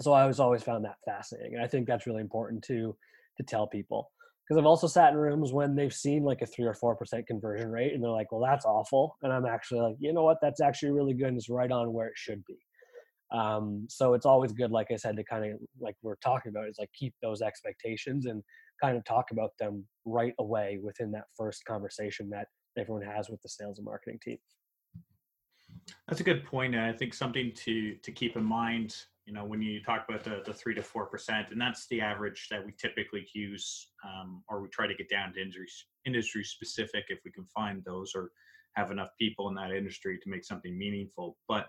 so 0.00 0.12
i 0.12 0.24
was 0.24 0.40
always 0.40 0.62
found 0.62 0.84
that 0.84 0.96
fascinating 1.04 1.54
and 1.54 1.62
i 1.62 1.66
think 1.66 1.86
that's 1.86 2.06
really 2.06 2.22
important 2.22 2.62
to 2.62 2.96
to 3.36 3.42
tell 3.42 3.66
people 3.66 4.10
because 4.46 4.58
i've 4.58 4.66
also 4.66 4.86
sat 4.86 5.12
in 5.12 5.18
rooms 5.18 5.52
when 5.52 5.74
they've 5.74 5.94
seen 5.94 6.22
like 6.22 6.42
a 6.42 6.46
three 6.46 6.64
or 6.64 6.74
four 6.74 6.96
percent 6.96 7.26
conversion 7.26 7.70
rate 7.70 7.92
and 7.92 8.02
they're 8.02 8.10
like 8.10 8.30
well 8.32 8.42
that's 8.42 8.64
awful 8.64 9.16
and 9.22 9.32
i'm 9.32 9.46
actually 9.46 9.80
like 9.80 9.96
you 9.98 10.12
know 10.12 10.24
what 10.24 10.38
that's 10.42 10.60
actually 10.60 10.92
really 10.92 11.14
good 11.14 11.28
and 11.28 11.36
it's 11.36 11.48
right 11.48 11.72
on 11.72 11.92
where 11.92 12.06
it 12.06 12.16
should 12.16 12.44
be 12.46 12.58
um, 13.30 13.86
so 13.88 14.12
it's 14.12 14.26
always 14.26 14.52
good 14.52 14.70
like 14.70 14.88
i 14.90 14.96
said 14.96 15.16
to 15.16 15.24
kind 15.24 15.50
of 15.50 15.58
like 15.80 15.96
we're 16.02 16.16
talking 16.16 16.50
about 16.50 16.68
is 16.68 16.76
like 16.78 16.90
keep 16.92 17.14
those 17.22 17.40
expectations 17.40 18.26
and 18.26 18.42
kind 18.82 18.96
of 18.96 19.04
talk 19.04 19.26
about 19.30 19.50
them 19.58 19.86
right 20.04 20.34
away 20.38 20.78
within 20.82 21.12
that 21.12 21.24
first 21.36 21.64
conversation 21.64 22.28
that 22.30 22.48
everyone 22.76 23.02
has 23.02 23.30
with 23.30 23.40
the 23.42 23.48
sales 23.48 23.78
and 23.78 23.84
marketing 23.84 24.18
team. 24.22 24.38
That's 26.08 26.20
a 26.20 26.24
good 26.24 26.44
point, 26.44 26.74
and 26.74 26.84
I 26.84 26.92
think 26.92 27.14
something 27.14 27.52
to 27.52 27.94
to 27.94 28.12
keep 28.12 28.36
in 28.36 28.44
mind. 28.44 28.96
You 29.26 29.32
know, 29.32 29.44
when 29.44 29.62
you 29.62 29.80
talk 29.82 30.04
about 30.08 30.24
the, 30.24 30.42
the 30.44 30.52
three 30.52 30.74
to 30.74 30.82
four 30.82 31.06
percent, 31.06 31.48
and 31.52 31.60
that's 31.60 31.86
the 31.86 32.00
average 32.00 32.48
that 32.50 32.64
we 32.64 32.72
typically 32.76 33.26
use, 33.34 33.88
um, 34.04 34.42
or 34.48 34.60
we 34.60 34.68
try 34.68 34.86
to 34.88 34.94
get 34.94 35.08
down 35.08 35.32
to 35.32 35.40
industry 35.40 35.68
industry 36.04 36.42
specific 36.42 37.04
if 37.08 37.20
we 37.24 37.30
can 37.30 37.46
find 37.46 37.84
those, 37.84 38.12
or 38.16 38.32
have 38.74 38.90
enough 38.90 39.10
people 39.20 39.48
in 39.48 39.54
that 39.54 39.70
industry 39.70 40.18
to 40.20 40.30
make 40.30 40.44
something 40.44 40.76
meaningful. 40.76 41.36
But 41.46 41.66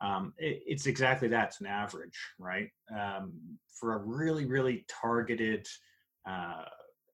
um, 0.00 0.32
it, 0.38 0.62
it's 0.66 0.86
exactly 0.86 1.26
that's 1.26 1.60
an 1.60 1.66
average, 1.66 2.18
right? 2.38 2.68
Um, 2.96 3.32
for 3.80 3.94
a 3.94 3.98
really, 3.98 4.46
really 4.46 4.84
targeted 4.88 5.66
uh, 6.28 6.62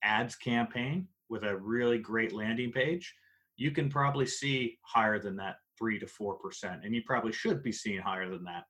ads 0.03 0.37
campaign 0.37 1.09
with 1.31 1.44
a 1.44 1.57
really 1.57 1.98
great 1.98 2.35
landing 2.35 2.70
page, 2.70 3.14
you 3.57 3.70
can 3.70 3.88
probably 3.88 4.27
see 4.27 4.77
higher 4.83 5.18
than 5.18 5.37
that 5.37 5.57
three 5.79 5.98
to 5.98 6.07
four 6.07 6.35
percent, 6.35 6.85
and 6.85 6.94
you 6.94 7.03
probably 7.07 7.33
should 7.33 7.62
be 7.62 7.72
seeing 7.72 8.00
higher 8.00 8.29
than 8.29 8.44
that. 8.44 8.64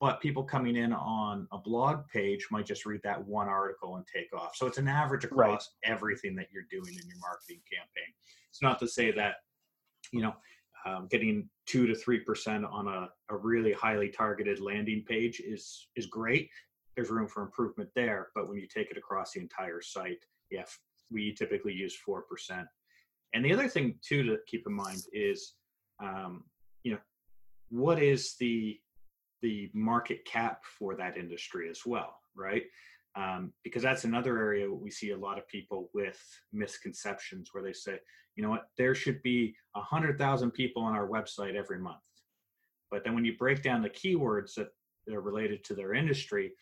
But 0.00 0.20
people 0.20 0.42
coming 0.42 0.76
in 0.76 0.94
on 0.94 1.46
a 1.52 1.58
blog 1.58 2.08
page 2.08 2.46
might 2.50 2.64
just 2.64 2.86
read 2.86 3.02
that 3.04 3.22
one 3.26 3.48
article 3.48 3.96
and 3.96 4.04
take 4.06 4.32
off. 4.34 4.56
So 4.56 4.66
it's 4.66 4.78
an 4.78 4.88
average 4.88 5.24
across 5.24 5.70
right. 5.84 5.92
everything 5.92 6.34
that 6.36 6.46
you're 6.50 6.64
doing 6.70 6.94
in 6.94 7.06
your 7.06 7.18
marketing 7.20 7.60
campaign. 7.70 8.14
It's 8.48 8.62
not 8.62 8.78
to 8.80 8.88
say 8.88 9.10
that 9.12 9.34
you 10.12 10.22
know 10.22 10.34
um, 10.86 11.06
getting 11.10 11.48
two 11.66 11.86
to 11.86 11.94
three 11.94 12.20
percent 12.20 12.64
on 12.64 12.88
a, 12.88 13.10
a 13.28 13.36
really 13.36 13.72
highly 13.72 14.08
targeted 14.08 14.58
landing 14.60 15.04
page 15.06 15.40
is 15.40 15.88
is 15.96 16.06
great 16.06 16.48
there's 17.00 17.10
room 17.10 17.28
for 17.28 17.42
improvement 17.42 17.90
there. 17.94 18.28
But 18.34 18.48
when 18.48 18.58
you 18.58 18.66
take 18.66 18.90
it 18.90 18.98
across 18.98 19.32
the 19.32 19.40
entire 19.40 19.80
site, 19.80 20.24
yeah, 20.50 20.64
we 21.10 21.34
typically 21.34 21.72
use 21.72 21.96
4%. 22.06 22.22
And 23.32 23.44
the 23.44 23.52
other 23.52 23.68
thing 23.68 23.94
too 24.02 24.22
to 24.24 24.38
keep 24.46 24.66
in 24.66 24.74
mind 24.74 25.02
is, 25.12 25.54
um, 26.02 26.44
you 26.82 26.92
know, 26.92 26.98
what 27.70 28.02
is 28.02 28.36
the 28.38 28.78
the 29.42 29.70
market 29.74 30.24
cap 30.24 30.62
for 30.78 30.94
that 30.96 31.16
industry 31.16 31.68
as 31.70 31.82
well, 31.86 32.16
right? 32.34 32.64
Um, 33.16 33.52
because 33.64 33.82
that's 33.82 34.04
another 34.04 34.38
area 34.38 34.72
we 34.72 34.90
see 34.90 35.10
a 35.10 35.16
lot 35.16 35.38
of 35.38 35.48
people 35.48 35.90
with 35.94 36.20
misconceptions 36.52 37.50
where 37.52 37.62
they 37.62 37.72
say, 37.72 37.98
you 38.36 38.42
know 38.42 38.50
what, 38.50 38.68
there 38.78 38.94
should 38.94 39.20
be 39.22 39.54
a 39.74 39.80
hundred 39.80 40.16
thousand 40.18 40.52
people 40.52 40.82
on 40.82 40.94
our 40.94 41.08
website 41.08 41.56
every 41.56 41.78
month. 41.78 41.98
But 42.90 43.04
then 43.04 43.14
when 43.14 43.24
you 43.24 43.36
break 43.36 43.62
down 43.62 43.82
the 43.82 43.90
keywords 43.90 44.54
that 44.54 44.68
are 45.12 45.20
related 45.20 45.64
to 45.64 45.74
their 45.74 45.94
industry, 45.94 46.52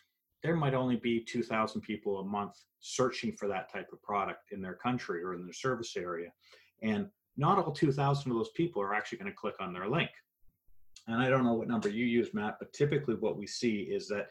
there 0.43 0.57
might 0.57 0.75
only 0.75 0.97
be 0.97 1.21
2,000 1.21 1.81
people 1.81 2.21
a 2.21 2.25
month 2.25 2.55
searching 2.81 3.33
for 3.33 3.49
that 3.49 3.73
type 3.73 3.89
of 3.93 4.03
product 4.03 4.53
in 4.53 4.63
their 4.63 4.75
country 4.75 5.23
or 5.23 5.35
in 5.35 5.45
their 5.45 5.53
service 5.53 5.97
area. 5.97 6.31
And 6.83 7.09
not 7.37 7.59
all 7.59 7.73
2,000 7.73 8.31
of 8.31 8.37
those 8.37 8.51
people 8.51 8.81
are 8.83 8.95
actually 8.95 9.19
going 9.19 9.31
to 9.31 9.37
click 9.37 9.55
on 9.61 9.73
their 9.73 9.89
link. 9.89 10.11
And 11.09 11.23
I 11.23 11.31
don't 11.31 11.45
know 11.45 11.55
what 11.55 11.69
number 11.69 11.89
you 11.89 12.05
use, 12.05 12.35
Matt, 12.35 12.57
but 12.59 12.73
typically 12.73 13.15
what 13.15 13.39
we 13.39 13.47
see 13.47 13.81
is 13.81 14.09
that, 14.09 14.29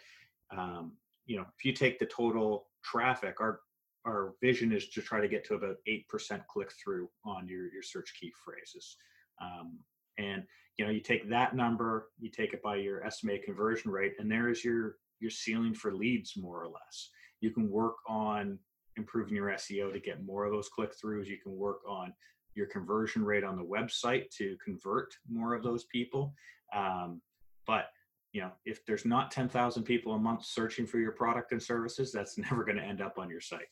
um, 0.56 0.94
you 1.26 1.36
know, 1.36 1.46
if 1.58 1.66
you 1.66 1.74
take 1.74 2.00
the 2.00 2.06
total 2.06 2.68
traffic, 2.84 3.42
our 3.42 3.62
our 4.06 4.36
vision 4.42 4.72
is 4.72 4.88
to 4.88 5.02
try 5.02 5.20
to 5.20 5.28
get 5.28 5.44
to 5.44 5.56
about 5.56 5.76
8% 5.86 6.06
click 6.48 6.72
through 6.82 7.10
on 7.26 7.46
your, 7.46 7.70
your 7.74 7.84
search 7.84 8.14
key 8.18 8.32
phrases. 8.46 8.96
Um, 9.42 9.80
and, 10.18 10.44
you 10.78 10.86
know, 10.86 10.92
you 10.92 11.02
take 11.02 11.30
that 11.30 11.58
number, 11.58 12.08
you 12.18 12.30
take 12.30 12.54
it 12.54 12.64
by 12.64 12.78
your 12.78 13.04
estimated 13.04 13.44
conversion 13.44 13.92
rate, 13.92 14.14
and 14.18 14.32
there 14.32 14.50
is 14.50 14.64
your 14.64 14.96
your 15.20 15.32
ceiling 15.32 15.74
for 15.74 15.94
leads 15.94 16.38
more 16.38 16.62
or 16.62 16.68
less. 16.68 17.10
You 17.42 17.50
can 17.52 17.70
work 17.70 17.96
on 18.08 18.60
improving 18.98 19.36
your 19.36 19.50
SEO 19.50 19.92
to 19.92 20.00
get 20.00 20.24
more 20.24 20.46
of 20.46 20.52
those 20.52 20.70
click 20.70 20.92
throughs. 20.92 21.28
You 21.28 21.38
can 21.42 21.56
work 21.58 21.80
on 21.88 22.14
your 22.58 22.66
conversion 22.68 23.24
rate 23.24 23.44
on 23.44 23.56
the 23.56 23.64
website 23.64 24.30
to 24.32 24.58
convert 24.64 25.14
more 25.32 25.54
of 25.54 25.64
those 25.64 25.86
people. 25.86 26.34
Um, 26.76 27.22
but 27.68 27.86
you 28.34 28.42
know, 28.42 28.52
if 28.66 28.86
there's 28.86 29.06
not 29.06 29.32
10,000 29.32 29.84
people 29.84 30.14
a 30.14 30.20
month 30.20 30.44
searching 30.44 30.86
for 30.86 31.00
your 31.00 31.12
product 31.12 31.52
and 31.52 31.62
services, 31.62 32.12
that's 32.12 32.38
never 32.50 32.66
going 32.66 32.78
to 32.78 32.84
end 32.84 33.02
up 33.02 33.18
on 33.18 33.30
your 33.30 33.40
site. 33.40 33.68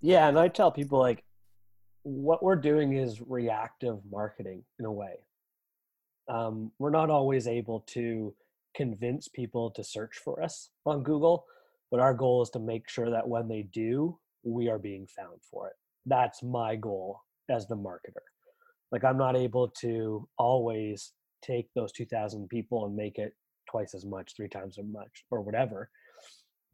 Yeah, 0.00 0.28
and 0.28 0.38
I 0.38 0.48
tell 0.48 0.72
people 0.72 0.98
like 0.98 1.22
what 2.02 2.42
we're 2.42 2.56
doing 2.56 2.94
is 2.94 3.20
reactive 3.20 3.98
marketing 4.10 4.64
in 4.80 4.86
a 4.86 4.92
way. 4.92 5.14
Um, 6.28 6.72
we're 6.78 6.90
not 6.90 7.10
always 7.10 7.46
able 7.46 7.80
to 7.88 8.34
convince 8.74 9.28
people 9.28 9.70
to 9.72 9.84
search 9.84 10.16
for 10.16 10.42
us 10.42 10.70
on 10.86 11.02
Google, 11.02 11.44
but 11.90 12.00
our 12.00 12.14
goal 12.14 12.42
is 12.42 12.50
to 12.50 12.58
make 12.58 12.88
sure 12.88 13.10
that 13.10 13.28
when 13.28 13.48
they 13.48 13.62
do, 13.62 14.18
we 14.42 14.68
are 14.68 14.78
being 14.78 15.06
found 15.06 15.40
for 15.48 15.68
it. 15.68 15.74
That's 16.06 16.42
my 16.42 16.74
goal 16.74 17.20
as 17.52 17.66
the 17.66 17.76
marketer. 17.76 18.24
Like 18.90 19.04
I'm 19.04 19.18
not 19.18 19.36
able 19.36 19.68
to 19.80 20.28
always 20.38 21.12
take 21.42 21.68
those 21.74 21.92
2000 21.92 22.48
people 22.48 22.84
and 22.86 22.96
make 22.96 23.18
it 23.18 23.32
twice 23.70 23.94
as 23.94 24.04
much, 24.04 24.34
three 24.36 24.48
times 24.48 24.78
as 24.78 24.84
much 24.86 25.24
or 25.30 25.40
whatever. 25.40 25.88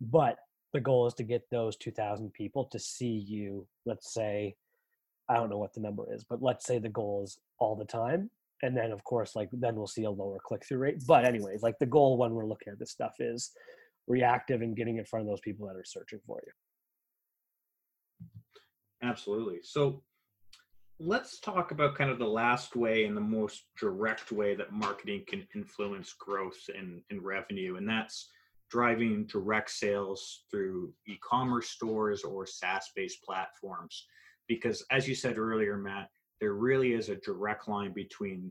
But 0.01 0.37
the 0.73 0.81
goal 0.81 1.07
is 1.07 1.15
to 1.15 1.23
get 1.23 1.43
those 1.51 1.77
2000 1.77 2.33
people 2.33 2.67
to 2.73 2.79
see 2.79 3.25
you, 3.27 3.67
let's 3.87 4.13
say 4.13 4.57
I 5.31 5.35
don't 5.35 5.51
know 5.51 5.59
what 5.59 5.75
the 5.75 5.81
number 5.81 6.13
is, 6.13 6.25
but 6.29 6.43
let's 6.43 6.65
say 6.67 6.79
the 6.79 6.89
goal 6.89 7.23
is 7.25 7.39
all 7.59 7.77
the 7.77 7.85
time 7.85 8.31
and 8.63 8.77
then 8.77 8.91
of 8.93 9.03
course 9.05 9.37
like 9.37 9.49
then 9.53 9.77
we'll 9.77 9.87
see 9.87 10.05
a 10.05 10.11
lower 10.11 10.39
click-through 10.45 10.79
rate 10.79 11.03
but 11.07 11.25
anyways 11.25 11.63
like 11.63 11.79
the 11.79 11.87
goal 11.87 12.17
when 12.17 12.33
we're 12.33 12.47
looking 12.47 12.73
at 12.73 12.79
this 12.79 12.91
stuff 12.91 13.15
is 13.19 13.51
reactive 14.07 14.63
and 14.63 14.77
getting 14.77 14.99
in 14.99 15.05
front 15.05 15.23
of 15.23 15.29
those 15.29 15.41
people 15.41 15.67
that 15.67 15.77
are 15.77 15.85
searching 15.85 16.21
for 16.27 16.41
you 16.45 16.53
absolutely 19.03 19.59
so 19.63 20.03
let's 21.01 21.39
talk 21.41 21.71
about 21.71 21.95
kind 21.95 22.11
of 22.11 22.19
the 22.19 22.27
last 22.27 22.75
way 22.75 23.05
and 23.05 23.17
the 23.17 23.21
most 23.21 23.65
direct 23.79 24.33
way 24.33 24.55
that 24.55 24.73
marketing 24.73 25.23
can 25.29 25.47
influence 25.55 26.15
growth 26.19 26.59
and, 26.77 27.01
and 27.11 27.23
revenue 27.23 27.77
and 27.77 27.89
that's 27.89 28.31
driving 28.71 29.25
direct 29.27 29.71
sales 29.71 30.45
through 30.51 30.93
e-commerce 31.07 31.71
stores 31.71 32.23
or 32.23 32.47
SaaS-based 32.47 33.23
platforms 33.23 34.07
because 34.49 34.85
as 34.91 35.09
you 35.09 35.15
said 35.15 35.39
earlier 35.39 35.77
matt 35.79 36.11
there 36.41 36.55
really 36.55 36.93
is 36.93 37.09
a 37.09 37.17
direct 37.17 37.69
line 37.69 37.93
between 37.93 38.51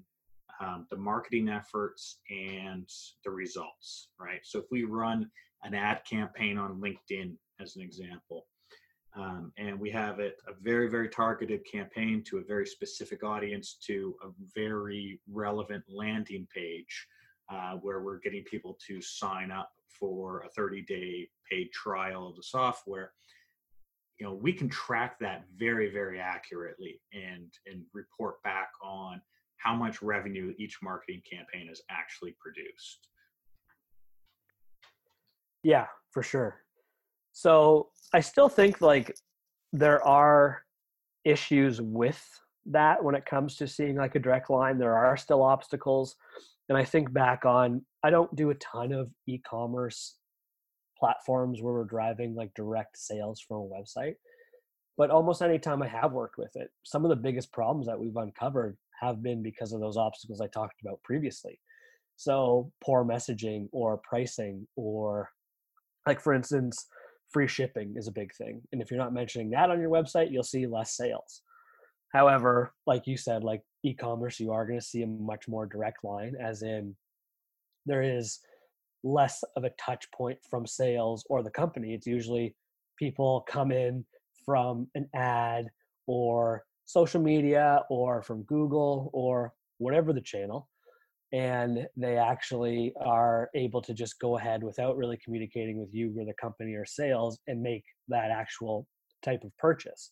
um, 0.60 0.88
the 0.90 0.98
marketing 0.98 1.50
efforts 1.50 2.20
and 2.30 2.90
the 3.24 3.32
results, 3.32 4.10
right? 4.20 4.40
So 4.44 4.60
if 4.60 4.66
we 4.72 4.84
run 4.84 5.30
an 5.64 5.74
ad 5.74 6.02
campaign 6.10 6.58
on 6.58 6.82
LinkedIn, 6.82 7.36
as 7.60 7.76
an 7.76 7.82
example, 7.82 8.46
Um, 9.18 9.52
and 9.58 9.80
we 9.80 9.90
have 9.92 10.20
it 10.20 10.38
a 10.48 10.54
very, 10.62 10.90
very 10.90 11.10
targeted 11.10 11.66
campaign 11.66 12.24
to 12.26 12.38
a 12.38 12.44
very 12.44 12.68
specific 12.68 13.24
audience 13.24 13.78
to 13.88 14.16
a 14.24 14.28
very 14.54 15.20
relevant 15.32 15.84
landing 15.90 16.48
page 16.54 17.08
uh, 17.52 17.74
where 17.82 18.02
we're 18.02 18.20
getting 18.20 18.44
people 18.44 18.78
to 18.88 19.02
sign 19.02 19.50
up 19.50 19.72
for 19.88 20.42
a 20.42 20.50
30 20.50 20.84
day 20.84 21.28
paid 21.50 21.72
trial 21.72 22.28
of 22.28 22.36
the 22.36 22.44
software. 22.44 23.14
You 24.20 24.28
know 24.28 24.34
we 24.34 24.54
can 24.54 24.70
track 24.70 25.18
that 25.20 25.46
very 25.56 25.92
very 25.92 26.20
accurately 26.20 27.02
and 27.14 27.52
and 27.66 27.84
report 27.94 28.42
back 28.44 28.70
on 28.84 29.22
how 29.58 29.76
much 29.76 30.02
revenue 30.02 30.54
each 30.58 30.78
marketing 30.82 31.22
campaign 31.30 31.68
has 31.68 31.82
actually 31.90 32.36
produced. 32.40 33.10
Yeah 35.64 35.86
for 36.12 36.24
sure 36.24 36.62
so 37.38 37.90
i 38.16 38.20
still 38.20 38.50
think 38.50 38.82
like 38.82 39.16
there 39.72 40.04
are 40.04 40.64
issues 41.24 41.80
with 41.80 42.24
that 42.66 43.04
when 43.04 43.14
it 43.14 43.28
comes 43.28 43.56
to 43.58 43.68
seeing 43.68 43.96
like 43.96 44.16
a 44.16 44.20
direct 44.20 44.50
line. 44.50 44.78
There 44.78 44.98
are 44.98 45.16
still 45.18 45.44
obstacles 45.44 46.16
and 46.68 46.78
i 46.78 46.84
think 46.84 47.14
back 47.14 47.46
on 47.46 47.86
i 48.04 48.10
don't 48.10 48.36
do 48.36 48.50
a 48.50 48.56
ton 48.56 48.92
of 48.92 49.10
e-commerce 49.28 50.18
platforms 51.00 51.62
where 51.62 51.74
we're 51.74 51.84
driving 51.86 52.34
like 52.34 52.52
direct 52.56 52.98
sales 52.98 53.40
from 53.40 53.58
a 53.58 53.70
website 53.76 54.16
but 54.98 55.12
almost 55.12 55.42
any 55.42 55.60
time 55.60 55.82
i 55.82 55.88
have 55.88 56.12
worked 56.14 56.38
with 56.38 56.56
it 56.56 56.70
some 56.84 57.06
of 57.06 57.10
the 57.10 57.24
biggest 57.28 57.54
problems 57.54 57.86
that 57.86 58.00
we've 58.00 58.18
uncovered 58.18 58.76
have 59.00 59.22
been 59.22 59.44
because 59.44 59.72
of 59.74 59.80
those 59.80 59.96
obstacles 59.96 60.42
i 60.42 60.48
talked 60.48 60.82
about 60.82 61.02
previously. 61.04 61.60
So 62.16 62.72
poor 62.84 63.06
messaging 63.06 63.70
or 63.72 64.02
pricing 64.10 64.68
or 64.76 65.30
like 66.08 66.20
for 66.20 66.34
instance 66.34 66.88
free 67.32 67.48
shipping 67.48 67.94
is 67.98 68.08
a 68.08 68.12
big 68.12 68.34
thing 68.36 68.62
and 68.72 68.82
if 68.82 68.90
you're 68.90 69.00
not 69.00 69.14
mentioning 69.14 69.50
that 69.50 69.70
on 69.70 69.80
your 69.80 69.90
website 69.90 70.32
you'll 70.32 70.44
see 70.44 70.66
less 70.66 70.96
sales. 70.96 71.42
However 72.14 72.74
like 72.86 73.08
you 73.08 73.18
said 73.18 73.44
like 73.44 73.62
e-commerce 73.84 74.40
you 74.40 74.52
are 74.52 74.66
going 74.66 74.80
to 74.80 74.86
see 74.86 75.04
a 75.04 75.08
much 75.08 75.48
more 75.48 75.66
direct 75.66 76.04
line 76.04 76.36
as 76.42 76.64
in 76.64 76.96
there 77.86 78.02
is 78.02 78.40
less 79.04 79.44
of 79.56 79.64
a 79.64 79.72
touch 79.80 80.10
point 80.12 80.38
from 80.50 80.66
sales 80.66 81.26
or 81.30 81.42
the 81.44 81.50
company. 81.50 81.94
It's 81.94 82.08
usually 82.08 82.56
people 82.98 83.46
come 83.48 83.72
in 83.72 84.06
from 84.46 84.88
an 84.96 85.08
ad 85.16 85.68
or 86.08 86.64
social 86.86 87.22
media 87.22 87.82
or 87.90 88.22
from 88.22 88.44
google 88.44 89.10
or 89.14 89.54
whatever 89.78 90.14
the 90.14 90.22
channel 90.22 90.70
and 91.34 91.88
they 91.98 92.18
actually 92.18 92.94
are 93.02 93.50
able 93.54 93.82
to 93.82 93.94
just 93.94 94.20
go 94.20 94.38
ahead 94.38 94.64
without 94.64 94.98
really 94.98 95.18
communicating 95.24 95.80
with 95.80 95.94
you 95.94 96.14
or 96.18 96.26
the 96.26 96.34
company 96.40 96.74
or 96.74 96.86
sales 96.86 97.40
and 97.48 97.62
make 97.62 97.84
that 98.08 98.32
actual 98.32 98.88
type 99.24 99.44
of 99.44 99.56
purchase. 99.58 100.12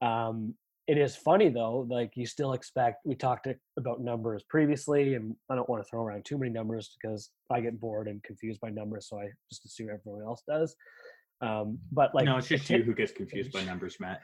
Um, 0.00 0.54
it 0.86 0.96
is 0.96 1.14
funny 1.14 1.50
though 1.50 1.86
like 1.90 2.10
you 2.14 2.26
still 2.26 2.54
expect 2.54 3.04
we 3.04 3.14
talked 3.14 3.46
about 3.78 4.00
numbers 4.00 4.42
previously 4.48 5.16
and 5.16 5.36
i 5.50 5.54
don't 5.54 5.68
want 5.68 5.84
to 5.84 5.88
throw 5.88 6.02
around 6.02 6.24
too 6.24 6.38
many 6.38 6.50
numbers 6.50 6.96
because 6.98 7.30
i 7.50 7.60
get 7.60 7.78
bored 7.78 8.08
and 8.08 8.22
confused 8.22 8.58
by 8.62 8.70
numbers 8.70 9.06
so 9.06 9.18
i 9.18 9.28
just 9.50 9.66
assume 9.66 9.90
everyone 9.92 10.24
else 10.24 10.42
does. 10.48 10.74
Um, 11.40 11.78
but 11.92 12.14
like 12.14 12.24
no 12.24 12.38
it's 12.38 12.48
just 12.48 12.68
you 12.70 12.82
who 12.82 12.94
gets 12.94 13.12
confused 13.12 13.52
by 13.52 13.62
numbers 13.66 13.98
matt. 14.00 14.22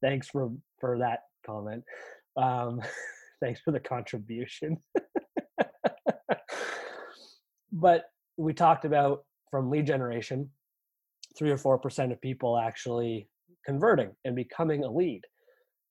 thanks 0.00 0.28
for 0.28 0.52
for 0.80 0.98
that 0.98 1.20
comment. 1.44 1.84
Um, 2.36 2.80
thanks 3.44 3.60
for 3.60 3.72
the 3.72 3.80
contribution. 3.80 4.78
But 7.76 8.04
we 8.36 8.54
talked 8.54 8.84
about 8.84 9.24
from 9.50 9.68
lead 9.68 9.86
generation 9.86 10.48
three 11.36 11.50
or 11.50 11.58
four 11.58 11.76
percent 11.76 12.12
of 12.12 12.20
people 12.20 12.56
actually 12.56 13.28
converting 13.66 14.12
and 14.24 14.36
becoming 14.36 14.84
a 14.84 14.90
lead. 14.90 15.22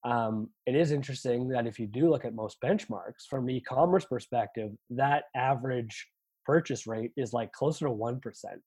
Um, 0.05 0.49
it 0.65 0.75
is 0.75 0.91
interesting 0.91 1.49
that 1.49 1.67
if 1.67 1.77
you 1.77 1.87
do 1.87 2.09
look 2.09 2.23
at 2.23 2.33
most 2.33 2.57
benchmarks 2.63 3.27
from 3.29 3.49
e-commerce 3.49 4.05
perspective 4.05 4.71
that 4.89 5.25
average 5.35 6.07
purchase 6.45 6.87
rate 6.87 7.11
is 7.17 7.33
like 7.33 7.51
closer 7.51 7.85
to 7.85 7.91
1% 7.91 8.19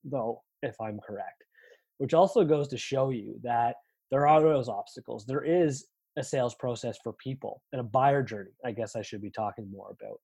though 0.05 0.43
if 0.63 0.75
i'm 0.81 0.99
correct 1.07 1.45
which 1.99 2.15
also 2.15 2.43
goes 2.43 2.69
to 2.69 2.79
show 2.79 3.11
you 3.11 3.39
that 3.43 3.75
there 4.11 4.27
are 4.27 4.41
those 4.41 4.69
obstacles. 4.69 5.25
There 5.27 5.45
is 5.45 5.87
a 6.17 6.25
sales 6.25 6.55
process 6.55 6.97
for 7.03 7.13
people 7.15 7.63
and 7.73 7.81
a 7.81 7.85
buyer 7.85 8.23
journey 8.23 8.51
i 8.65 8.73
guess 8.73 8.97
i 8.97 9.03
should 9.03 9.23
be 9.23 9.31
talking 9.31 9.71
more 9.71 9.95
about 10.01 10.19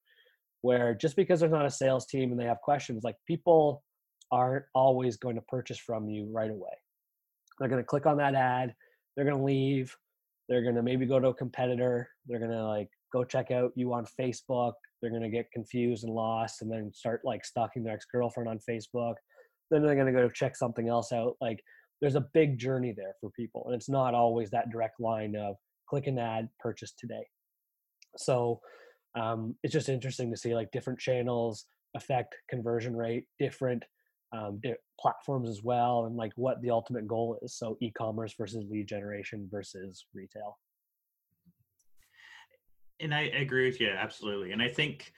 where 0.63 0.95
just 0.95 1.17
because 1.17 1.41
there's 1.41 1.53
not 1.53 1.67
a 1.67 1.71
sales 1.71 2.07
team 2.07 2.31
and 2.31 2.41
they 2.41 2.45
have 2.45 2.61
questions 2.63 3.03
like 3.05 3.17
people 3.27 3.83
aren't 4.31 4.65
always 4.75 5.17
going 5.17 5.35
to 5.35 5.43
purchase 5.43 5.79
from 5.79 6.09
you 6.09 6.27
right 6.33 6.51
away. 6.51 6.71
They're 7.59 7.69
going 7.69 7.83
to 7.83 7.87
click 7.87 8.07
on 8.07 8.17
that 8.17 8.35
ad 8.35 8.75
they're 9.17 9.25
going 9.25 9.37
to 9.37 9.45
leave 9.45 9.95
they're 10.49 10.63
going 10.63 10.75
to 10.75 10.83
maybe 10.83 11.07
go 11.07 11.21
to 11.21 11.29
a 11.29 11.35
competitor 11.35 12.09
they're 12.27 12.39
going 12.39 12.51
to 12.51 12.65
like 12.65 12.89
go 13.13 13.25
check 13.25 13.51
out 13.51 13.73
you 13.75 13.93
on 13.93 14.07
facebook 14.21 14.73
they're 15.01 15.11
going 15.11 15.23
to 15.23 15.29
get 15.29 15.51
confused 15.53 16.05
and 16.05 16.13
lost 16.13 16.63
and 16.63 16.71
then 16.71 16.91
start 16.95 17.21
like 17.25 17.45
stalking 17.45 17.83
their 17.83 17.95
ex-girlfriend 17.95 18.49
on 18.49 18.59
facebook 18.69 19.15
then 19.71 19.83
they're 19.83 19.95
going 19.95 20.07
to 20.07 20.13
go 20.13 20.29
check 20.29 20.57
something 20.57 20.89
else 20.89 21.13
out 21.13 21.37
like 21.41 21.63
there's 22.01 22.17
a 22.17 22.27
big 22.35 22.59
journey 22.59 22.93
there 22.97 23.15
for 23.21 23.31
people 23.31 23.65
and 23.67 23.75
it's 23.75 23.89
not 23.89 24.15
always 24.15 24.51
that 24.51 24.71
direct 24.71 25.01
line 25.01 25.35
of 25.37 25.57
click 25.93 26.07
an 26.07 26.19
ad 26.19 26.49
purchase 26.59 26.95
today. 26.99 27.27
So 28.17 28.63
um, 29.15 29.57
it's 29.63 29.75
just 29.75 29.91
interesting 29.91 30.31
to 30.31 30.39
see 30.39 30.55
like 30.55 30.71
different 30.71 30.99
channels 30.99 31.67
affect 31.95 32.35
conversion 32.49 32.97
rate 32.97 33.27
different 33.39 33.85
um, 34.35 34.59
platforms 34.99 35.51
as 35.51 35.63
well 35.63 36.07
and 36.07 36.17
like 36.17 36.33
what 36.37 36.63
the 36.63 36.71
ultimate 36.71 37.07
goal 37.07 37.39
is. 37.43 37.59
So 37.59 37.77
e-commerce 37.83 38.35
versus 38.39 38.65
lead 38.71 38.89
generation 38.89 39.47
versus 39.51 40.07
retail. 40.15 40.57
And 42.99 43.15
i 43.15 43.23
agree 43.23 43.67
with 43.67 43.79
you 43.79 43.91
absolutely. 43.91 44.53
And 44.53 44.63
i 44.63 44.69
think 44.69 45.13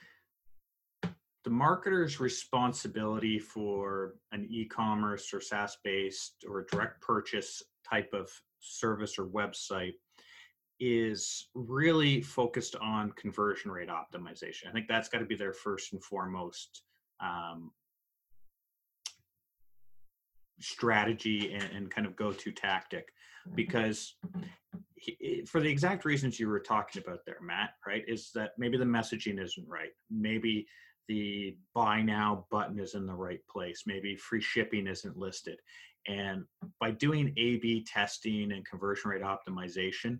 the 1.03 1.51
marketer's 1.51 2.19
responsibility 2.19 3.39
for 3.39 4.15
an 4.33 4.45
e-commerce 4.49 5.33
or 5.33 5.39
SaaS 5.39 5.77
based 5.85 6.43
or 6.49 6.65
direct 6.69 6.99
purchase 6.99 7.63
type 7.89 8.09
of 8.13 8.29
service 8.59 9.17
or 9.17 9.27
website 9.27 9.93
is 10.79 11.47
really 11.53 12.21
focused 12.21 12.75
on 12.77 13.11
conversion 13.11 13.71
rate 13.71 13.89
optimization. 13.89 14.67
I 14.67 14.71
think 14.71 14.87
that's 14.87 15.09
got 15.09 15.19
to 15.19 15.25
be 15.25 15.35
their 15.35 15.53
first 15.53 15.93
and 15.93 16.03
foremost 16.03 16.83
um, 17.21 17.71
strategy 20.59 21.53
and, 21.53 21.63
and, 21.73 21.91
kind 21.91 22.05
of 22.05 22.15
go-to 22.15 22.51
tactic 22.51 23.07
mm-hmm. 23.47 23.55
because 23.55 24.15
he, 24.95 25.43
for 25.47 25.61
the 25.61 25.69
exact 25.69 26.05
reasons 26.05 26.39
you 26.39 26.47
were 26.47 26.59
talking 26.59 27.01
about 27.05 27.19
there 27.25 27.37
matt 27.41 27.71
right 27.85 28.03
is 28.07 28.31
that 28.33 28.51
maybe 28.57 28.77
the 28.77 28.85
messaging 28.85 29.41
isn't 29.41 29.67
right 29.67 29.91
maybe 30.09 30.65
the 31.07 31.55
buy 31.73 32.01
now 32.01 32.45
button 32.49 32.79
is 32.79 32.95
in 32.95 33.05
the 33.05 33.13
right 33.13 33.41
place. 33.47 33.83
Maybe 33.85 34.15
free 34.15 34.41
shipping 34.41 34.87
isn't 34.87 35.17
listed. 35.17 35.59
And 36.07 36.45
by 36.79 36.91
doing 36.91 37.33
A 37.37 37.57
B 37.57 37.83
testing 37.83 38.51
and 38.51 38.65
conversion 38.65 39.11
rate 39.11 39.23
optimization, 39.23 40.19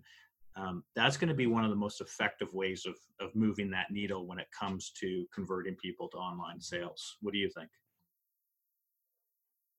um, 0.56 0.82
that's 0.94 1.16
going 1.16 1.28
to 1.28 1.34
be 1.34 1.46
one 1.46 1.64
of 1.64 1.70
the 1.70 1.76
most 1.76 2.00
effective 2.00 2.52
ways 2.54 2.86
of, 2.86 2.94
of 3.20 3.34
moving 3.34 3.70
that 3.70 3.90
needle 3.90 4.26
when 4.26 4.38
it 4.38 4.46
comes 4.58 4.90
to 5.00 5.26
converting 5.34 5.76
people 5.76 6.08
to 6.08 6.16
online 6.16 6.60
sales. 6.60 7.16
What 7.20 7.32
do 7.32 7.38
you 7.38 7.50
think? 7.54 7.68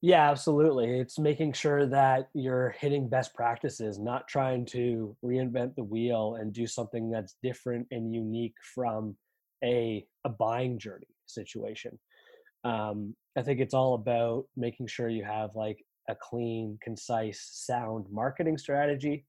Yeah, 0.02 0.30
absolutely. 0.30 1.00
It's 1.00 1.18
making 1.18 1.54
sure 1.54 1.88
that 1.88 2.30
you're 2.36 2.76
hitting 2.80 3.10
best 3.10 3.34
practices, 3.34 3.98
not 3.98 4.28
trying 4.28 4.66
to 4.68 5.18
reinvent 5.26 5.74
the 5.76 5.84
wheel 5.84 6.38
and 6.40 6.54
do 6.54 6.68
something 6.68 7.10
that's 7.10 7.36
different 7.42 7.88
and 7.90 8.14
unique 8.14 8.54
from 8.76 9.18
a 9.64 10.06
a 10.24 10.30
buying 10.30 10.78
journey 10.78 11.08
situation. 11.26 11.98
Um, 12.64 13.16
I 13.36 13.42
think 13.42 13.60
it's 13.60 13.74
all 13.74 13.96
about 13.96 14.46
making 14.56 14.86
sure 14.86 15.10
you 15.10 15.24
have 15.24 15.56
like 15.56 15.84
a 16.10 16.16
clean, 16.16 16.78
concise, 16.84 17.50
sound 17.52 18.06
marketing 18.12 18.60
strategy 18.60 19.26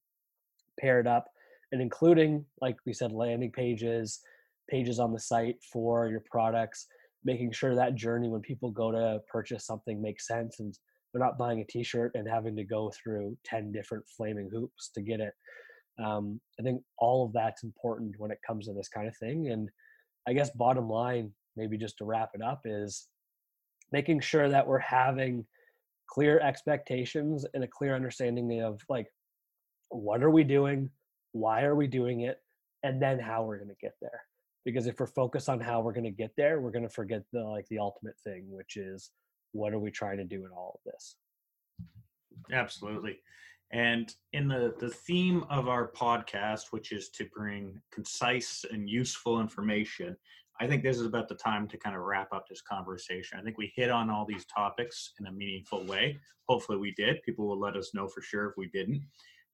paired 0.78 1.06
up 1.06 1.26
and 1.72 1.82
including, 1.82 2.44
like 2.60 2.76
we 2.86 2.92
said, 2.92 3.12
landing 3.12 3.52
pages, 3.52 4.20
pages 4.68 4.98
on 4.98 5.12
the 5.12 5.20
site 5.20 5.56
for 5.72 6.08
your 6.08 6.22
products, 6.30 6.86
making 7.24 7.52
sure 7.52 7.74
that 7.74 7.94
journey 7.94 8.28
when 8.28 8.40
people 8.40 8.70
go 8.70 8.90
to 8.92 9.20
purchase 9.30 9.66
something 9.66 10.00
makes 10.00 10.26
sense 10.26 10.60
and 10.60 10.78
they're 11.12 11.24
not 11.24 11.38
buying 11.38 11.60
a 11.60 11.64
t-shirt 11.64 12.12
and 12.14 12.28
having 12.28 12.54
to 12.56 12.64
go 12.64 12.90
through 12.90 13.36
10 13.44 13.72
different 13.72 14.04
flaming 14.16 14.48
hoops 14.52 14.90
to 14.94 15.02
get 15.02 15.20
it. 15.20 15.32
Um, 16.02 16.40
I 16.60 16.62
think 16.62 16.82
all 16.98 17.24
of 17.24 17.32
that's 17.32 17.64
important 17.64 18.14
when 18.18 18.30
it 18.30 18.38
comes 18.46 18.66
to 18.66 18.72
this 18.72 18.88
kind 18.88 19.08
of 19.08 19.16
thing. 19.16 19.48
And 19.48 19.68
I 20.28 20.32
guess 20.32 20.50
bottom 20.50 20.88
line, 20.88 21.32
maybe 21.56 21.76
just 21.76 21.98
to 21.98 22.04
wrap 22.04 22.30
it 22.34 22.42
up, 22.42 22.60
is 22.64 23.08
making 23.90 24.20
sure 24.20 24.48
that 24.48 24.66
we're 24.66 24.78
having 24.78 25.44
clear 26.08 26.38
expectations 26.40 27.44
and 27.54 27.64
a 27.64 27.68
clear 27.68 27.94
understanding 27.94 28.62
of 28.62 28.80
like 28.88 29.06
what 29.90 30.22
are 30.22 30.30
we 30.30 30.44
doing, 30.44 30.90
why 31.32 31.62
are 31.62 31.74
we 31.74 31.86
doing 31.86 32.22
it, 32.22 32.38
and 32.82 33.00
then 33.02 33.18
how 33.18 33.44
we're 33.44 33.58
going 33.58 33.68
to 33.68 33.76
get 33.80 33.94
there. 34.00 34.22
Because 34.64 34.86
if 34.86 35.00
we're 35.00 35.06
focused 35.06 35.48
on 35.48 35.60
how 35.60 35.80
we're 35.80 35.92
going 35.92 36.04
to 36.04 36.10
get 36.10 36.32
there, 36.36 36.60
we're 36.60 36.70
going 36.70 36.82
to 36.82 36.88
forget 36.88 37.22
the 37.32 37.42
like 37.42 37.66
the 37.68 37.78
ultimate 37.78 38.18
thing, 38.24 38.44
which 38.48 38.76
is 38.76 39.10
what 39.52 39.72
are 39.72 39.78
we 39.78 39.90
trying 39.90 40.18
to 40.18 40.24
do 40.24 40.44
in 40.44 40.50
all 40.52 40.78
of 40.84 40.92
this. 40.92 41.16
Absolutely. 42.52 43.18
And 43.70 44.14
in 44.32 44.48
the, 44.48 44.74
the 44.78 44.88
theme 44.88 45.44
of 45.50 45.68
our 45.68 45.90
podcast, 45.92 46.66
which 46.70 46.92
is 46.92 47.10
to 47.10 47.26
bring 47.34 47.80
concise 47.92 48.64
and 48.70 48.88
useful 48.88 49.40
information, 49.40 50.16
I 50.60 50.66
think 50.66 50.82
this 50.82 50.98
is 50.98 51.06
about 51.06 51.28
the 51.28 51.34
time 51.34 51.68
to 51.68 51.76
kind 51.76 51.94
of 51.94 52.02
wrap 52.02 52.32
up 52.32 52.48
this 52.48 52.62
conversation. 52.62 53.38
I 53.38 53.42
think 53.42 53.58
we 53.58 53.72
hit 53.76 53.90
on 53.90 54.10
all 54.10 54.24
these 54.26 54.44
topics 54.46 55.12
in 55.20 55.26
a 55.26 55.32
meaningful 55.32 55.84
way. 55.84 56.18
Hopefully, 56.48 56.78
we 56.78 56.92
did. 56.92 57.22
People 57.22 57.46
will 57.46 57.60
let 57.60 57.76
us 57.76 57.94
know 57.94 58.08
for 58.08 58.22
sure 58.22 58.48
if 58.48 58.56
we 58.56 58.68
didn't. 58.68 59.02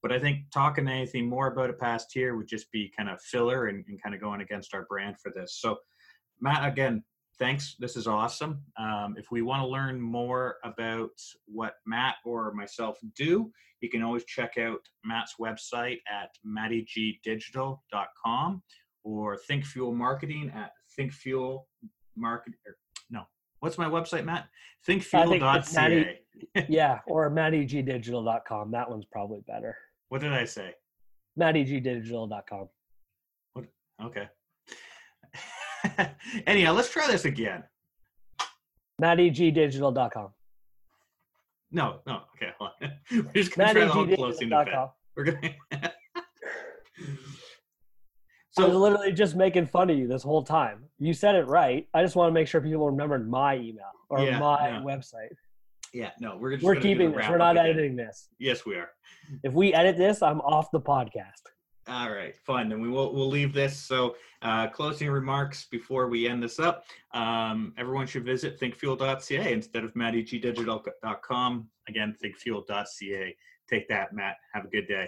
But 0.05 0.13
I 0.13 0.19
think 0.19 0.41
talking 0.53 0.87
anything 0.87 1.27
more 1.27 1.47
about 1.47 1.71
it 1.71 1.79
past 1.79 2.11
here 2.13 2.35
would 2.35 2.45
just 2.45 2.71
be 2.71 2.93
kind 2.95 3.09
of 3.09 3.19
filler 3.21 3.69
and, 3.69 3.83
and 3.87 3.99
kind 3.99 4.13
of 4.13 4.21
going 4.21 4.39
against 4.39 4.75
our 4.75 4.85
brand 4.87 5.15
for 5.19 5.31
this. 5.35 5.57
So, 5.59 5.77
Matt, 6.39 6.63
again, 6.63 7.03
thanks. 7.39 7.75
This 7.79 7.95
is 7.95 8.05
awesome. 8.05 8.61
Um, 8.77 9.15
if 9.17 9.31
we 9.31 9.41
want 9.41 9.63
to 9.63 9.67
learn 9.67 9.99
more 9.99 10.57
about 10.63 11.09
what 11.47 11.77
Matt 11.87 12.17
or 12.23 12.53
myself 12.53 12.99
do, 13.15 13.51
you 13.81 13.89
can 13.89 14.03
always 14.03 14.23
check 14.25 14.59
out 14.59 14.81
Matt's 15.03 15.37
website 15.41 16.01
at 16.07 16.29
mattygdigital.com 16.45 18.61
or 19.03 19.37
Think 19.37 19.65
Fuel 19.65 19.91
Marketing 19.91 20.51
at 20.53 20.69
Think 20.95 21.13
Fuel 21.13 21.67
Market. 22.15 22.53
Or, 22.67 22.77
no, 23.09 23.23
what's 23.59 23.79
my 23.79 23.89
website, 23.89 24.23
Matt? 24.23 24.49
Thinkfuel.ca. 24.87 26.19
yeah, 26.69 26.99
or 27.07 27.31
mattygdigital.com. 27.31 28.69
That 28.69 28.87
one's 28.87 29.05
probably 29.05 29.41
better. 29.47 29.75
What 30.09 30.21
did 30.21 30.33
I 30.33 30.45
say? 30.45 30.73
mattygdigital.com. 31.39 32.69
What? 33.53 33.65
Okay. 34.03 34.29
Anyhow, 36.47 36.71
let's 36.73 36.89
try 36.89 37.07
this 37.07 37.25
again. 37.25 37.63
mattygdigital.com. 39.01 40.29
No, 41.71 41.99
no. 42.07 42.21
Okay, 42.35 42.51
hold 42.57 42.71
on. 42.81 42.91
We're 43.11 43.33
just 43.33 43.55
gonna 43.55 43.73
try 43.73 43.85
the 43.85 43.91
whole 43.91 44.07
closing 44.15 44.49
the 44.49 44.63
bit. 44.63 44.73
We're 45.17 45.23
gonna. 45.25 45.55
so 48.51 48.63
I 48.63 48.67
was 48.67 48.77
literally 48.77 49.11
just 49.11 49.35
making 49.35 49.65
fun 49.67 49.89
of 49.89 49.97
you 49.97 50.07
this 50.07 50.23
whole 50.23 50.43
time. 50.43 50.85
You 50.99 51.13
said 51.13 51.35
it 51.35 51.47
right. 51.47 51.87
I 51.93 52.01
just 52.01 52.15
want 52.15 52.29
to 52.29 52.33
make 52.33 52.47
sure 52.47 52.61
people 52.61 52.85
remembered 52.89 53.29
my 53.29 53.55
email 53.57 53.91
or 54.09 54.19
Yeah, 54.23 54.39
my 54.39 54.69
yeah. 54.69 54.81
website. 54.81 55.31
Yeah, 55.95 56.09
no, 56.19 56.35
we're 56.37 56.51
just 56.51 56.63
We're 56.63 56.75
keeping 56.75 57.13
this. 57.13 57.25
We're 57.29 57.37
not 57.37 57.55
again. 57.55 57.69
editing 57.69 57.95
this. 57.95 58.27
Yes, 58.37 58.65
we 58.65 58.75
are. 58.75 58.89
If 59.43 59.53
we 59.53 59.73
edit 59.73 59.97
this, 59.97 60.21
I'm 60.21 60.41
off 60.41 60.69
the 60.73 60.81
podcast. 60.81 61.41
All 61.87 62.11
right, 62.11 62.35
fine. 62.35 62.67
Then 62.67 62.81
we 62.81 62.89
will 62.89 63.13
we'll 63.13 63.29
leave 63.29 63.53
this. 63.53 63.77
So, 63.79 64.17
uh, 64.41 64.67
closing 64.67 65.09
remarks 65.09 65.67
before 65.71 66.09
we 66.09 66.27
end 66.27 66.43
this 66.43 66.59
up. 66.59 66.83
Um, 67.13 67.73
everyone 67.77 68.07
should 68.07 68.25
visit 68.25 68.59
thinkfuel.ca 68.59 69.53
instead 69.53 69.85
of 69.85 69.93
mattygdigital.com. 69.93 71.69
Again, 71.87 72.15
thinkfuel.ca. 72.21 73.35
Take 73.69 73.87
that, 73.87 74.13
Matt. 74.13 74.35
Have 74.53 74.65
a 74.65 74.67
good 74.67 74.87
day. 74.89 75.07